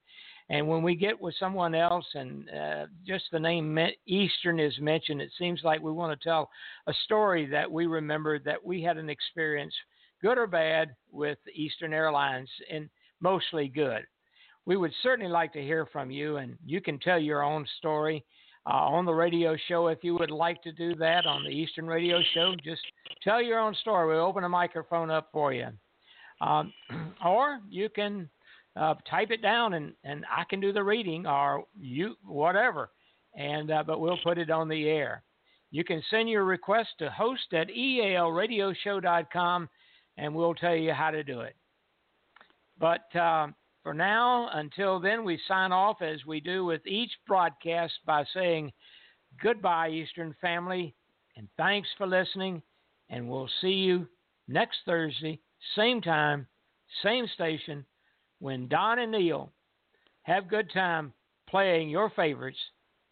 And 0.49 0.67
when 0.67 0.81
we 0.81 0.95
get 0.95 1.19
with 1.19 1.36
someone 1.39 1.75
else 1.75 2.05
and 2.13 2.49
uh, 2.49 2.86
just 3.05 3.25
the 3.31 3.39
name 3.39 3.77
Eastern 4.05 4.60
is 4.60 4.79
mentioned, 4.79 5.21
it 5.21 5.31
seems 5.38 5.62
like 5.63 5.81
we 5.81 5.91
want 5.91 6.17
to 6.17 6.23
tell 6.23 6.49
a 6.88 6.93
story 7.03 7.45
that 7.47 7.69
we 7.69 7.86
remembered 7.86 8.43
that 8.45 8.63
we 8.63 8.81
had 8.81 8.97
an 8.97 9.10
experience, 9.10 9.73
good 10.21 10.38
or 10.38 10.47
bad, 10.47 10.95
with 11.12 11.38
Eastern 11.53 11.93
Airlines, 11.93 12.49
and 12.71 12.89
mostly 13.19 13.67
good. 13.67 14.03
We 14.65 14.77
would 14.77 14.93
certainly 15.03 15.31
like 15.31 15.51
to 15.53 15.62
hear 15.62 15.86
from 15.86 16.12
you, 16.12 16.38
and 16.38 16.57
you 16.65 16.79
can 16.79 16.99
tell 16.99 17.19
your 17.19 17.43
own 17.43 17.65
story 17.77 18.23
uh, 18.65 18.73
on 18.73 19.05
the 19.05 19.13
radio 19.13 19.55
show 19.67 19.88
if 19.88 19.99
you 20.03 20.13
would 20.15 20.31
like 20.31 20.62
to 20.63 20.71
do 20.71 20.93
that 20.95 21.25
on 21.25 21.43
the 21.43 21.49
Eastern 21.49 21.88
Radio 21.88 22.19
Show. 22.33 22.53
Just 22.63 22.81
tell 23.23 23.41
your 23.41 23.60
own 23.60 23.73
story. 23.75 24.07
We'll 24.07 24.25
open 24.25 24.43
a 24.43 24.49
microphone 24.49 25.10
up 25.10 25.29
for 25.31 25.53
you. 25.53 25.67
Um, 26.41 26.73
or 27.26 27.60
you 27.69 27.89
can 27.89 28.30
uh, 28.76 28.95
type 29.10 29.32
it 29.32 29.41
down 29.41 29.73
and, 29.73 29.93
and 30.04 30.26
I 30.26 30.43
can 30.50 30.60
do 30.60 30.71
the 30.71 30.84
reading 30.84 31.26
or 31.26 31.65
you 31.80 32.15
whatever. 32.26 32.89
And 33.36 33.71
uh, 33.71 33.84
but 33.86 34.00
we'll 34.00 34.19
put 34.23 34.38
it 34.38 34.50
on 34.50 34.67
the 34.67 34.88
air. 34.88 35.23
You 35.71 35.84
can 35.84 36.02
send 36.10 36.30
your 36.30 36.45
request 36.45 36.89
to 37.00 37.10
host 37.10 37.54
at 37.54 37.67
ealradioshow.com 37.69 39.69
and 40.17 40.36
we'll 40.36 40.56
tell 40.56 40.76
you 40.76 40.93
how 40.93 41.12
to 41.12 41.23
do 41.23 41.41
it. 41.41 41.56
But 42.80 43.15
uh, 43.15 43.47
for 43.84 43.93
now, 43.93 44.50
until 44.54 45.00
then, 45.00 45.23
we 45.23 45.39
sign 45.47 45.71
off 45.71 46.02
as 46.02 46.26
we 46.26 46.39
do 46.39 46.65
with 46.65 46.86
each 46.86 47.12
broadcast 47.28 47.93
by 48.06 48.23
saying 48.34 48.71
goodbye, 49.41 49.89
Eastern 49.89 50.36
family, 50.41 50.95
and 51.36 51.47
thanks 51.58 51.89
for 51.97 52.08
listening. 52.08 52.62
And 53.10 53.30
we'll 53.30 53.50
see 53.62 53.69
you 53.69 54.08
next 54.47 54.78
Thursday 54.86 55.39
same 55.75 56.01
time, 56.01 56.47
same 57.03 57.27
station, 57.34 57.86
when 58.39 58.67
Don 58.67 58.99
and 58.99 59.12
Neil 59.12 59.51
have 60.23 60.49
good 60.49 60.71
time 60.73 61.13
playing 61.49 61.89
your 61.89 62.10
favorites 62.12 62.58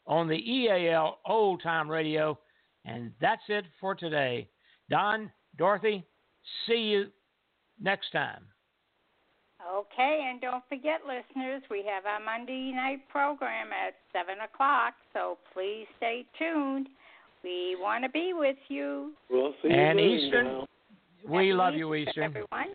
on 0.07 0.27
the 0.27 0.35
EAL 0.35 1.17
Old 1.25 1.63
Time 1.63 1.89
Radio. 1.89 2.37
And 2.85 3.11
that's 3.19 3.41
it 3.47 3.65
for 3.81 3.95
today. 3.95 4.47
Don, 4.89 5.31
Dorothy, 5.57 6.05
see 6.67 6.73
you 6.73 7.07
next 7.81 8.11
time. 8.11 8.43
Okay, 9.67 10.27
and 10.29 10.39
don't 10.39 10.63
forget, 10.69 11.01
listeners, 11.07 11.63
we 11.71 11.83
have 11.87 12.05
our 12.05 12.23
Monday 12.23 12.71
night 12.71 12.99
program 13.09 13.69
at 13.73 13.95
7 14.13 14.35
o'clock, 14.41 14.93
so 15.11 15.39
please 15.53 15.87
stay 15.97 16.23
tuned. 16.37 16.87
We 17.43 17.75
want 17.79 18.03
to 18.03 18.09
be 18.09 18.33
with 18.35 18.57
you. 18.67 19.13
We'll 19.29 19.53
see 19.63 19.69
and 19.69 19.99
you 19.99 20.05
Eastern, 20.05 20.45
now. 20.45 20.67
We 21.27 21.53
love 21.53 21.75
you, 21.75 21.95
Eastern. 21.95 22.23
Everyone. 22.23 22.73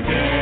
Again. 0.00 0.41